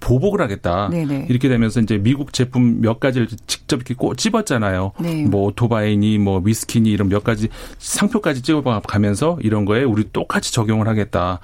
보복을 0.00 0.40
하겠다. 0.40 0.88
네네. 0.90 1.26
이렇게 1.30 1.48
되면서 1.48 1.80
이제 1.80 1.96
미국 1.96 2.32
제품 2.32 2.80
몇 2.80 2.98
가지를 2.98 3.28
직접 3.46 3.76
이렇게 3.76 3.94
꼭 3.94 4.16
집었잖아요. 4.18 4.92
네. 5.00 5.24
뭐 5.24 5.44
오토바이니 5.44 6.18
뭐 6.18 6.42
위스키니 6.44 6.90
이런 6.90 7.08
몇 7.08 7.22
가지 7.22 7.48
상표까지 7.78 8.42
찍어 8.42 8.62
가면서 8.62 9.38
이런 9.42 9.64
거에 9.64 9.84
우리 9.84 10.10
똑같이 10.12 10.52
적용을 10.52 10.88
하겠다. 10.88 11.38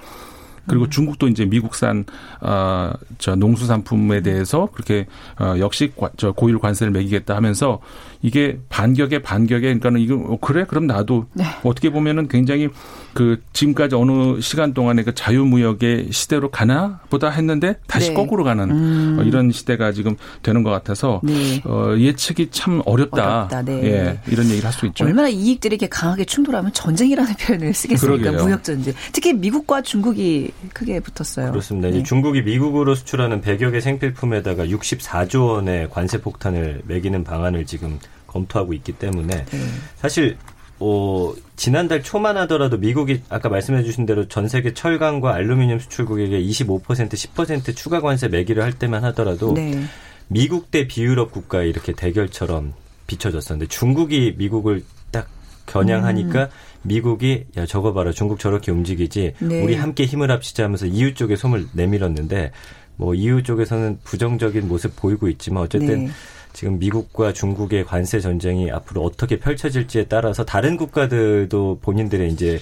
그리고 0.69 0.85
음. 0.85 0.91
중국도 0.91 1.29
이제 1.29 1.45
미국산 1.45 2.05
어저 2.41 3.35
농수산품에 3.37 4.23
대해서 4.23 4.69
그렇게 4.73 5.07
어 5.41 5.59
역시 5.59 5.93
저 6.17 6.33
고율 6.33 6.59
관세를 6.59 6.93
매기겠다 6.93 7.35
하면서 7.35 7.81
이게 8.23 8.59
반격에 8.69 9.21
반격에 9.21 9.61
그러니까는 9.61 10.01
이거 10.01 10.17
어, 10.17 10.39
그래 10.41 10.65
그럼 10.67 10.87
나도 10.87 11.27
네. 11.35 11.45
어떻게 11.63 11.91
보면은 11.91 12.29
굉장히 12.29 12.69
그 13.15 13.41
지금까지 13.53 13.95
어느 13.95 14.41
시간 14.41 14.75
동안에 14.75 15.03
그 15.05 15.15
자유무역의 15.15 16.09
시대로 16.11 16.51
가나 16.51 17.01
보다 17.11 17.31
했는데 17.31 17.77
다시 17.87 18.09
네. 18.09 18.15
거꾸로 18.15 18.45
가는 18.45 18.71
음. 18.71 19.17
어, 19.19 19.23
이런 19.23 19.51
시대가 19.53 19.93
지금 19.93 20.17
되는 20.43 20.63
것 20.63 20.71
같아서 20.71 21.21
네. 21.25 21.61
어, 21.65 21.95
예측이 21.97 22.49
참 22.51 22.83
어렵다. 22.85 23.37
어렵다 23.49 23.63
네. 23.63 23.73
예, 23.85 24.21
이런 24.31 24.47
얘기를 24.47 24.65
할 24.65 24.73
수 24.79 24.87
있죠. 24.87 25.05
얼마나 25.05 25.29
이익들이 25.29 25.75
이렇게 25.75 25.89
강하게 25.89 26.25
충돌하면 26.25 26.73
전쟁이라는 26.73 27.35
표현을 27.35 27.75
쓰겠습니까? 27.75 28.31
무역 28.33 28.63
전쟁. 28.63 28.95
특히 29.13 29.33
미국과 29.33 29.83
중국이 29.83 30.51
크게 30.73 31.01
붙었어요. 31.01 31.51
그렇습니다. 31.51 31.89
네. 31.91 32.03
중국이 32.03 32.43
미국으로 32.43 32.95
수출하는 32.95 33.41
100여 33.41 33.73
개 33.73 33.81
생필품에다가 33.81 34.67
64조 34.67 35.49
원의 35.49 35.89
관세 35.91 36.21
폭탄을 36.21 36.83
매기는 36.87 37.25
방안을 37.25 37.67
지금 37.67 37.99
검토하고 38.29 38.73
있기 38.75 38.93
때문에 38.93 39.45
네. 39.45 39.59
사실 39.97 40.37
어, 40.81 41.35
지난달 41.57 42.03
초만 42.03 42.37
하더라도 42.37 42.77
미국이 42.77 43.23
아까 43.29 43.49
말씀해 43.49 43.83
주신 43.83 44.07
대로 44.07 44.29
전 44.29 44.49
세계 44.49 44.73
철강과 44.75 45.35
알루미늄 45.35 45.81
수출국에게 45.81 46.41
25% 46.41 46.83
10% 46.85 47.75
추가 47.75 48.01
관세 48.01 48.29
매기를 48.29 48.63
할 48.63 48.73
때만 48.73 49.05
하더라도 49.07 49.55
네. 49.55 49.83
미국 50.29 50.71
대 50.71 50.87
비유럽 50.87 51.33
국가의 51.33 51.69
이렇게 51.71 51.93
대결처럼 51.93 52.75
비춰졌었는데 53.09 53.69
중국이 53.69 54.35
미국을 54.37 54.85
딱 55.11 55.29
겨냥하니까 55.67 56.45
음. 56.45 56.49
미국이 56.83 57.45
야 57.57 57.67
저거 57.67 57.93
봐라 57.93 58.13
중국 58.13 58.39
저렇게 58.39 58.71
움직이지 58.71 59.35
네. 59.39 59.63
우리 59.63 59.75
함께 59.75 60.05
힘을 60.05 60.31
합치자 60.31 60.65
하면서 60.65 60.87
EU 60.87 61.15
쪽에 61.15 61.35
손을 61.35 61.67
내밀었는데 61.73 62.53
뭐 62.97 63.15
EU 63.15 63.43
쪽에서는 63.43 63.99
부정적인 64.05 64.69
모습 64.69 64.95
보이고 64.97 65.29
있지만 65.29 65.65
어쨌든 65.65 66.07
네. 66.07 66.11
지금 66.53 66.79
미국과 66.79 67.33
중국의 67.33 67.85
관세 67.85 68.21
전쟁이 68.21 68.71
앞으로 68.71 69.03
어떻게 69.03 69.39
펼쳐질지에 69.39 70.05
따라서 70.05 70.45
다른 70.45 70.77
국가들도 70.77 71.79
본인들의 71.83 72.31
이제 72.33 72.61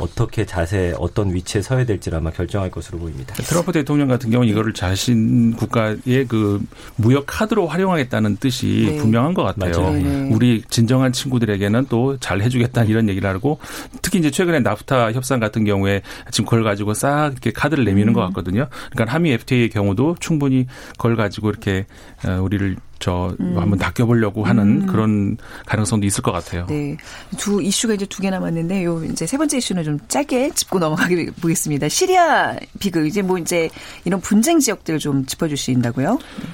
어떻게 0.00 0.44
자세, 0.44 0.94
어떤 0.98 1.32
위치에 1.32 1.62
서야 1.62 1.84
될지를 1.84 2.18
아마 2.18 2.30
결정할 2.30 2.70
것으로 2.70 2.98
보입니다. 2.98 3.34
트럼프 3.34 3.72
대통령 3.72 4.08
같은 4.08 4.30
경우는 4.30 4.50
이거를 4.50 4.72
자신 4.72 5.54
국가의 5.54 6.26
그 6.28 6.60
무역 6.96 7.24
카드로 7.26 7.66
활용하겠다는 7.66 8.36
뜻이 8.36 8.88
네. 8.90 8.96
분명한 8.98 9.34
것 9.34 9.42
같아요. 9.42 9.90
네. 9.90 10.28
우리 10.32 10.62
진정한 10.68 11.12
친구들에게는 11.12 11.86
또 11.86 12.16
잘 12.26 12.40
해주겠다는 12.40 12.90
이런 12.90 13.08
얘기를 13.08 13.28
하고 13.28 13.58
특히 14.02 14.18
이제 14.18 14.30
최근에 14.30 14.60
나프타 14.60 15.12
협상 15.12 15.38
같은 15.40 15.64
경우에 15.64 16.02
지금 16.30 16.44
그걸 16.44 16.64
가지고 16.64 16.94
싹 16.94 17.30
이렇게 17.32 17.52
카드를 17.52 17.84
내미는 17.84 18.08
음. 18.08 18.12
것 18.14 18.20
같거든요. 18.26 18.66
그러니까 18.90 19.14
한미 19.14 19.30
FTA의 19.32 19.70
경우도 19.70 20.16
충분히 20.20 20.66
그걸 20.92 21.16
가지고 21.16 21.50
이렇게 21.50 21.86
어, 22.26 22.40
우리를 22.42 22.76
저 22.98 23.34
음. 23.40 23.56
한번 23.58 23.78
낚여보려고 23.78 24.44
하는 24.44 24.82
음. 24.82 24.86
그런 24.86 25.36
가능성도 25.66 26.06
있을 26.06 26.22
것 26.22 26.32
같아요. 26.32 26.66
네, 26.68 26.96
두 27.36 27.62
이슈가 27.62 27.94
이제 27.94 28.06
두 28.06 28.22
개 28.22 28.30
남았는데 28.30 28.84
요 28.84 29.04
이제 29.04 29.26
세 29.26 29.36
번째 29.36 29.58
이슈는 29.58 29.84
좀 29.84 29.98
짧게 30.08 30.50
짚고 30.54 30.78
넘어가게 30.78 31.30
보겠습니다. 31.40 31.88
시리아 31.88 32.56
비극 32.80 33.06
이제 33.06 33.22
뭐 33.22 33.38
이제 33.38 33.68
이런 34.04 34.20
분쟁 34.20 34.58
지역들 34.60 34.98
좀 34.98 35.24
짚어주신다고요? 35.26 36.12
네. 36.14 36.46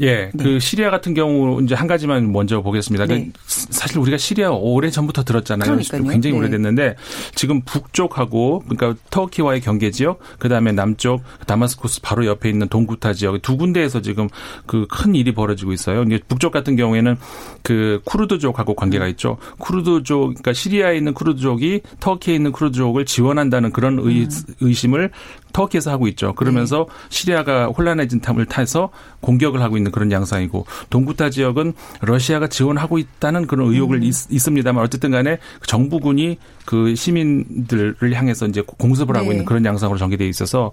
예, 0.00 0.30
네. 0.32 0.44
그 0.44 0.58
시리아 0.60 0.90
같은 0.90 1.14
경우 1.14 1.62
이제 1.62 1.74
한 1.74 1.86
가지만 1.86 2.32
먼저 2.32 2.60
보겠습니다. 2.60 3.06
그 3.06 3.12
네. 3.12 3.30
사실 3.46 3.98
우리가 3.98 4.18
시리아 4.18 4.50
오래 4.50 4.90
전부터 4.90 5.24
들었잖아요. 5.24 5.70
그러니까요. 5.70 6.04
굉장히 6.04 6.34
네. 6.34 6.38
오래됐는데 6.38 6.96
지금 7.34 7.62
북쪽하고 7.62 8.64
그러니까 8.68 9.00
터키와의 9.10 9.60
경계 9.60 9.90
지역, 9.90 10.20
그 10.38 10.48
다음에 10.48 10.72
남쪽 10.72 11.22
다마스코스 11.46 12.00
바로 12.02 12.26
옆에 12.26 12.48
있는 12.48 12.68
동구타 12.68 13.14
지역 13.14 13.40
두 13.42 13.56
군데에서 13.56 14.02
지금 14.02 14.28
그 14.66 14.86
큰 14.90 15.14
일이 15.14 15.32
벌어지고 15.32 15.72
있어요. 15.72 16.02
이제 16.02 16.20
북쪽 16.28 16.52
같은 16.52 16.76
경우에는 16.76 17.16
그 17.62 18.00
쿠르드족하고 18.04 18.74
관계가 18.74 19.06
음. 19.06 19.10
있죠. 19.10 19.38
쿠르드족, 19.58 20.20
그러니까 20.28 20.52
시리아에 20.52 20.96
있는 20.96 21.14
쿠르드족이 21.14 21.80
터키에 22.00 22.34
있는 22.34 22.52
쿠르드족을 22.52 23.06
지원한다는 23.06 23.72
그런 23.72 23.98
의, 24.00 24.24
음. 24.24 24.28
의심을 24.60 25.10
터키에서 25.52 25.90
하고 25.90 26.08
있죠. 26.08 26.34
그러면서 26.34 26.86
네. 26.88 26.94
시리아가 27.08 27.66
혼란해진 27.66 28.20
탐을 28.20 28.46
타서 28.46 28.90
공격을 29.20 29.62
하고 29.62 29.76
있는 29.76 29.90
그런 29.92 30.10
양상이고 30.12 30.66
동구타 30.90 31.30
지역은 31.30 31.74
러시아가 32.00 32.48
지원하고 32.48 32.98
있다는 32.98 33.46
그런 33.46 33.72
의혹을 33.72 33.98
음. 33.98 34.02
있, 34.02 34.12
습니다만 34.12 34.82
어쨌든 34.84 35.10
간에 35.10 35.38
정부군이 35.66 36.38
그 36.70 36.94
시민들을 36.94 38.12
향해서 38.14 38.46
이제 38.46 38.62
공습을 38.64 39.16
하고 39.16 39.26
네. 39.26 39.32
있는 39.32 39.44
그런 39.44 39.64
양상으로 39.64 39.98
전개돼 39.98 40.28
있어서 40.28 40.70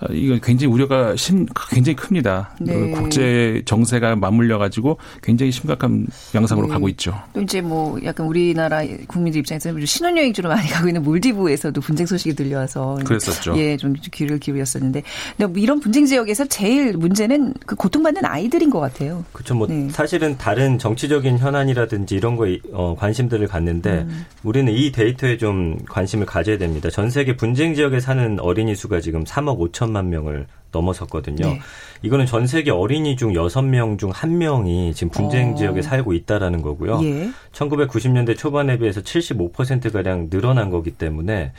어, 0.00 0.12
이거 0.12 0.36
굉장히 0.42 0.72
우려가 0.72 1.14
심, 1.14 1.46
굉장히 1.70 1.94
큽니다. 1.94 2.50
네. 2.60 2.74
그 2.74 2.90
국제 3.00 3.62
정세가 3.64 4.16
맞물려 4.16 4.58
가지고 4.58 4.98
굉장히 5.22 5.52
심각한 5.52 6.08
양상으로 6.34 6.66
네. 6.66 6.72
가고 6.72 6.88
있죠. 6.88 7.14
또 7.32 7.40
이제 7.40 7.60
뭐 7.60 7.96
약간 8.02 8.26
우리나라 8.26 8.82
국민들 9.06 9.38
입장에서 9.38 9.70
는 9.70 9.86
신혼여행지로 9.86 10.48
많이 10.48 10.66
가고 10.68 10.88
있는 10.88 11.04
몰디브에서도 11.04 11.80
분쟁 11.80 12.06
소식이 12.06 12.34
들려와서 12.34 12.98
그랬었죠. 13.04 13.56
예, 13.56 13.76
좀 13.76 13.94
귀를 14.12 14.40
기울였었는데 14.40 15.04
근데 15.36 15.46
뭐 15.46 15.62
이런 15.62 15.78
분쟁 15.78 16.06
지역에서 16.06 16.46
제일 16.46 16.94
문제는 16.94 17.54
그 17.66 17.76
고통받는 17.76 18.24
아이들인 18.24 18.68
것 18.68 18.80
같아요. 18.80 19.24
그렇죠. 19.30 19.54
뭐 19.54 19.68
네. 19.68 19.88
사실은 19.90 20.36
다른 20.38 20.80
정치적인 20.80 21.38
현안이라든지 21.38 22.16
이런 22.16 22.34
거에 22.34 22.58
어, 22.72 22.96
관심들을 22.98 23.46
갖는데 23.46 23.90
음. 24.08 24.26
우리는 24.42 24.72
이 24.72 24.90
데이터에 24.90 25.35
좀 25.36 25.78
관심을 25.88 26.26
가져야 26.26 26.58
됩니다. 26.58 26.90
전 26.90 27.10
세계 27.10 27.36
분쟁 27.36 27.74
지역에 27.74 28.00
사는 28.00 28.38
어린이 28.40 28.74
수가 28.74 29.00
지금 29.00 29.24
3억 29.24 29.72
5천만 29.72 30.06
명을 30.06 30.46
넘어섰거든요. 30.72 31.46
네. 31.46 31.60
이거는 32.02 32.26
전 32.26 32.46
세계 32.46 32.70
어린이 32.70 33.16
중 33.16 33.32
6명 33.32 33.98
중 33.98 34.10
1명이 34.10 34.94
지금 34.94 35.10
분쟁 35.10 35.52
어. 35.52 35.54
지역에 35.54 35.82
살고 35.82 36.12
있다라는 36.12 36.62
거고요. 36.62 37.00
예. 37.02 37.30
1990년대 37.52 38.36
초반에 38.36 38.78
비해서 38.78 39.00
75%가량 39.00 40.28
늘어난 40.30 40.70
거기 40.70 40.90
때문에 40.90 41.52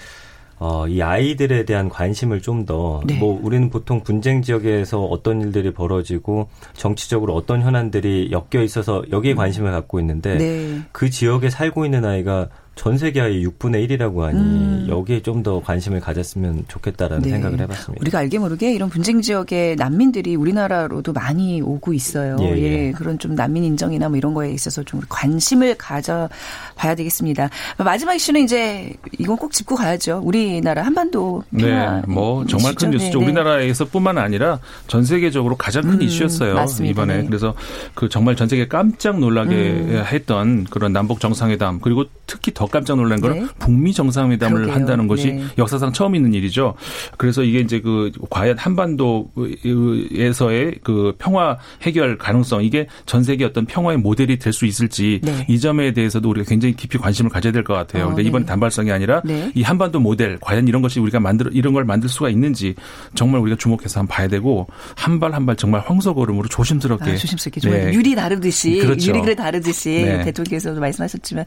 어, 0.59 0.87
이 0.87 1.01
아이들에 1.01 1.65
대한 1.65 1.87
관심을 1.87 2.41
좀 2.41 2.65
더, 2.65 3.01
네. 3.05 3.19
뭐, 3.19 3.39
우리는 3.41 3.69
보통 3.69 4.01
분쟁 4.01 4.41
지역에서 4.41 5.03
어떤 5.03 5.39
일들이 5.41 5.71
벌어지고, 5.71 6.49
정치적으로 6.73 7.35
어떤 7.35 7.61
현안들이 7.61 8.31
엮여 8.31 8.63
있어서 8.63 9.03
여기에 9.11 9.33
음. 9.33 9.37
관심을 9.37 9.71
갖고 9.71 9.99
있는데, 9.99 10.37
네. 10.37 10.81
그 10.91 11.11
지역에 11.11 11.51
살고 11.51 11.85
있는 11.85 12.05
아이가 12.05 12.49
전 12.77 12.97
세계 12.97 13.21
아이 13.21 13.43
6분의 13.43 13.87
1이라고 13.89 14.21
하니 14.21 14.39
음. 14.39 14.85
여기에 14.89 15.21
좀 15.21 15.37
더 15.47 15.61
관심을 15.61 15.99
가졌으면 15.99 16.65
좋겠다라는 16.67 17.21
네. 17.23 17.29
생각을 17.29 17.59
해봤습니다. 17.61 18.01
우리가 18.01 18.19
알게 18.19 18.39
모르게 18.39 18.73
이런 18.73 18.89
분쟁 18.89 19.21
지역의 19.21 19.75
난민들이 19.75 20.35
우리나라로도 20.35 21.13
많이 21.13 21.61
오고 21.61 21.93
있어요. 21.93 22.37
예, 22.41 22.45
예. 22.57 22.87
예. 22.87 22.91
그런 22.91 23.19
좀 23.19 23.35
난민 23.35 23.63
인정이나 23.63 24.09
뭐 24.09 24.17
이런 24.17 24.33
거에 24.33 24.51
있어서 24.51 24.83
좀 24.83 24.99
관심을 25.07 25.75
가져봐야 25.75 26.95
되겠습니다. 26.95 27.49
마지막 27.77 28.15
이슈는 28.15 28.41
이제 28.43 28.93
이건 29.19 29.37
꼭 29.37 29.51
짚고 29.51 29.75
가야죠. 29.75 30.21
우리나라 30.23 30.81
한반도 30.81 31.43
네, 31.49 32.01
뭐 32.07 32.45
정말. 32.45 32.73
큰 32.75 32.89
뉴스죠. 32.91 33.19
네, 33.19 33.25
네. 33.25 33.31
우리나라에서뿐만 33.31 34.17
아니라 34.17 34.59
전 34.87 35.03
세계적으로 35.03 35.55
가장 35.55 35.83
큰 35.83 35.93
음, 35.93 36.01
이슈였어요. 36.01 36.55
맞습니다. 36.55 36.91
이번에 36.91 37.17
네. 37.21 37.25
그래서 37.25 37.53
그 37.93 38.09
정말 38.09 38.35
전 38.35 38.47
세계 38.47 38.67
깜짝 38.67 39.19
놀라게 39.19 39.55
음. 39.55 40.03
했던 40.11 40.65
그런 40.65 40.93
남북 40.93 41.19
정상회담 41.19 41.79
그리고 41.79 42.05
특히 42.25 42.53
더 42.53 42.66
깜짝 42.69 42.95
놀란 42.97 43.21
거는 43.21 43.39
네. 43.39 43.45
북미 43.59 43.93
정상회담을 43.93 44.55
그러게요. 44.55 44.75
한다는 44.75 45.07
것이 45.07 45.31
네. 45.33 45.43
역사상 45.57 45.93
처음 45.93 46.15
있는 46.15 46.33
일이죠. 46.33 46.75
그래서 47.17 47.43
이게 47.43 47.59
이제 47.59 47.79
그 47.79 48.11
과연 48.29 48.57
한반도에서의 48.57 50.75
그 50.83 51.13
평화 51.17 51.57
해결 51.81 52.17
가능성 52.17 52.63
이게 52.63 52.87
전 53.05 53.23
세계 53.23 53.45
어떤 53.45 53.65
평화의 53.65 53.97
모델이 53.99 54.37
될 54.39 54.57
수 54.57 54.65
있을지 54.65 55.19
네. 55.21 55.45
이 55.47 55.59
점에 55.59 55.93
대해서도 55.93 56.27
우리가 56.29 56.49
굉장히 56.49 56.75
깊이 56.75 56.97
관심을 56.97 57.29
가져야 57.29 57.53
될 57.53 57.63
것 57.63 57.75
같아요. 57.75 58.05
어, 58.05 58.07
근데 58.07 58.23
이번 58.23 58.41
네. 58.41 58.47
단발성이 58.47 58.91
아니라 58.91 59.21
네. 59.23 59.51
이 59.53 59.61
한반도 59.61 59.99
모델 59.99 60.39
과연 60.41 60.67
이런 60.67 60.81
것이 60.81 60.99
우리가 60.99 61.19
만들 61.19 61.47
이런 61.53 61.73
걸 61.73 61.83
만들 61.85 62.09
수가 62.09 62.29
있는지 62.29 62.73
정말 63.13 63.39
우리가 63.41 63.55
주목해서 63.57 63.99
한번 63.99 64.15
봐야 64.15 64.27
되고 64.27 64.65
한 64.95 65.19
발 65.19 65.31
한 65.33 65.45
발 65.45 65.55
정말 65.55 65.81
황소걸음으로 65.85 66.47
조심스럽게 66.47 67.11
아, 67.11 67.15
조심스럽게 67.17 67.69
네. 67.69 67.93
유리 67.93 68.15
다루듯이 68.15 68.79
그렇죠. 68.79 69.11
유리그릇 69.11 69.35
다루듯이 69.35 69.89
네. 70.05 70.23
대통령께서도 70.23 70.79
말씀하셨지만 70.79 71.45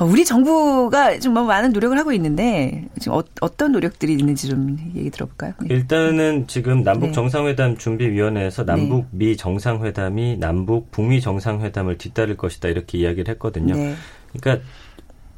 어, 0.00 0.04
우리 0.04 0.22
정부 0.24 0.43
정부가 0.44 1.18
좀뭐 1.18 1.44
많은 1.44 1.72
노력을 1.72 1.96
하고 1.98 2.12
있는데 2.12 2.84
지금 3.00 3.18
어, 3.40 3.56
떤 3.56 3.72
노력들이 3.72 4.12
있는지 4.12 4.48
좀 4.48 4.76
얘기 4.94 5.10
들어볼까요? 5.10 5.54
네. 5.60 5.74
일단은 5.74 6.46
지금 6.46 6.82
남북 6.82 7.06
네. 7.06 7.12
정상회담 7.12 7.78
준비위원회에서 7.78 8.64
남북 8.64 9.06
네. 9.10 9.26
미 9.26 9.36
정상회담이 9.36 10.36
남북 10.38 10.90
북미 10.90 11.20
정상회담을 11.20 11.98
뒤따를 11.98 12.36
것이다 12.36 12.68
이렇게 12.68 12.98
이야기를 12.98 13.32
했거든요. 13.34 13.74
네. 13.74 13.94
그러니까 14.38 14.64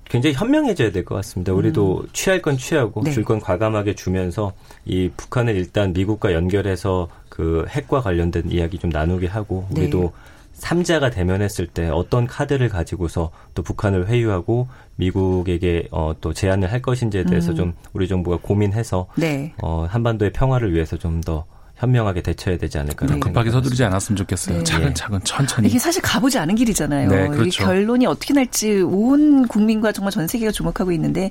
굉장히 0.09 0.35
현명해져야 0.35 0.93
될 0.93 1.05
것 1.05 1.15
같습니다. 1.17 1.53
우리도 1.53 2.01
음. 2.03 2.09
취할 2.13 2.43
건 2.43 2.57
취하고 2.57 3.03
네. 3.03 3.11
줄건 3.11 3.41
과감하게 3.41 3.95
주면서 3.95 4.53
이 4.85 5.11
북한을 5.17 5.57
일단 5.57 5.93
미국과 5.93 6.33
연결해서 6.33 7.09
그 7.29 7.65
핵과 7.69 8.01
관련된 8.01 8.51
이야기 8.51 8.79
좀 8.79 8.91
나누게 8.91 9.27
하고 9.27 9.67
우리도 9.71 10.01
네. 10.01 10.11
삼자가 10.57 11.11
대면했을 11.11 11.67
때 11.67 11.89
어떤 11.89 12.27
카드를 12.27 12.69
가지고서 12.69 13.31
또 13.55 13.63
북한을 13.63 14.09
회유하고 14.09 14.69
미국에게 14.97 15.89
어, 15.91 16.15
또 16.21 16.33
제안을 16.33 16.73
할 16.73 16.81
것인지에 16.81 17.25
대해서 17.25 17.53
음. 17.53 17.57
좀 17.57 17.73
우리 17.93 18.09
정부가 18.09 18.39
고민해서 18.41 19.07
네. 19.17 19.53
어, 19.63 19.87
한반도의 19.89 20.33
평화를 20.33 20.73
위해서 20.73 20.97
좀더 20.97 21.45
현명하게 21.77 22.23
대처해야 22.23 22.59
되지 22.59 22.79
않을까. 22.79 23.05
네. 23.05 23.19
급하게 23.21 23.51
서두르지 23.51 23.85
않았으면 23.85 24.17
좋겠어요. 24.17 24.59
네. 24.59 24.65
차근차근 24.65 25.21
천천히. 25.25 25.69
이게 25.69 25.79
사실 25.79 26.01
가보지 26.01 26.39
않은 26.39 26.55
길이잖아요. 26.55 27.11
네, 27.11 27.29
그렇죠. 27.29 27.65
결론이 27.65 28.07
어떻게 28.07 28.33
날지 28.33 28.81
온 28.81 29.47
국민과 29.47 29.93
정말 29.93 30.11
전 30.11 30.27
세계가 30.27 30.53
주목하고 30.53 30.91
있는데 30.93 31.31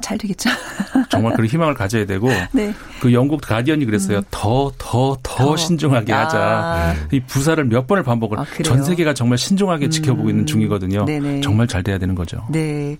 잘 0.00 0.18
되겠죠. 0.18 0.50
정말 1.08 1.34
그런 1.34 1.48
희망을 1.48 1.74
가져야 1.74 2.06
되고 2.06 2.28
네. 2.52 2.74
그 3.00 3.12
영국 3.12 3.40
가디언이 3.40 3.84
그랬어요. 3.84 4.22
더 4.30 4.72
더더 4.78 5.12
음. 5.12 5.16
더, 5.22 5.46
더 5.46 5.56
신중하게 5.56 6.12
아. 6.12 6.24
하자. 6.24 6.96
이 7.12 7.20
부사를 7.20 7.62
몇 7.64 7.86
번을 7.86 8.02
반복을 8.02 8.38
아, 8.38 8.44
전 8.64 8.82
세계가 8.82 9.14
정말 9.14 9.38
신중하게 9.38 9.86
음. 9.86 9.90
지켜보고 9.90 10.30
있는 10.30 10.46
중이거든요. 10.46 11.04
네네. 11.04 11.40
정말 11.40 11.66
잘 11.66 11.82
돼야 11.82 11.98
되는 11.98 12.14
거죠. 12.14 12.44
네. 12.50 12.96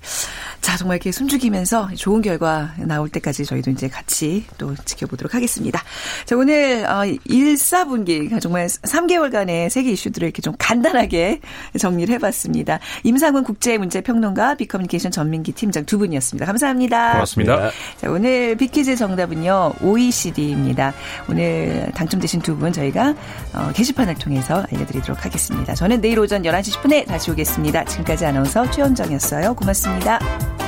자, 0.61 0.77
정말 0.77 0.97
이렇게 0.97 1.13
숨죽이면서 1.13 1.91
좋은 1.97 2.23
결과 2.23 2.75
나올 2.79 3.09
때까지 3.09 3.45
저희도 3.45 3.71
이제 3.71 3.89
같이 3.89 4.45
또 4.59 4.75
지켜보도록 4.85 5.35
하겠습니다. 5.35 5.83
자, 6.25 6.37
오늘 6.37 6.85
어 6.89 7.05
1, 7.05 7.19
4분기 7.55 8.41
정말 8.41 8.67
3개월간의 8.67 9.71
세계 9.71 9.93
이슈들을 9.93 10.27
이렇게 10.27 10.43
좀 10.43 10.55
간단하게 10.59 11.41
정리를 11.79 12.15
해 12.15 12.19
봤습니다. 12.19 12.79
임상훈 13.05 13.45
국제문제평론가 13.45 14.57
비커뮤니케이션 14.57 15.11
전민기 15.11 15.53
팀장 15.53 15.85
두 15.85 15.99
분이었습니다. 15.99 16.47
감사합니다. 16.47 16.78
감사합니다. 16.87 17.13
고맙습니다. 17.13 17.71
자, 17.97 18.11
오늘 18.11 18.55
비키즈 18.57 18.95
정답은요. 18.97 19.73
OECD입니다. 19.83 20.93
오늘 21.29 21.91
당첨되신 21.95 22.41
두 22.43 22.59
분 22.59 22.73
저희가 22.73 23.15
어, 23.55 23.71
게시판을 23.75 24.15
통해서 24.17 24.65
알려드리도록 24.73 25.25
하겠습니다. 25.25 25.75
저는 25.75 26.01
내일 26.01 26.19
오전 26.19 26.43
11시 26.43 26.73
10분에 26.75 27.07
다시 27.07 27.31
오겠습니다. 27.31 27.85
지금까지 27.85 28.27
아나운서 28.27 28.69
최현정이었어요. 28.71 29.55
고맙습니다. 29.55 30.68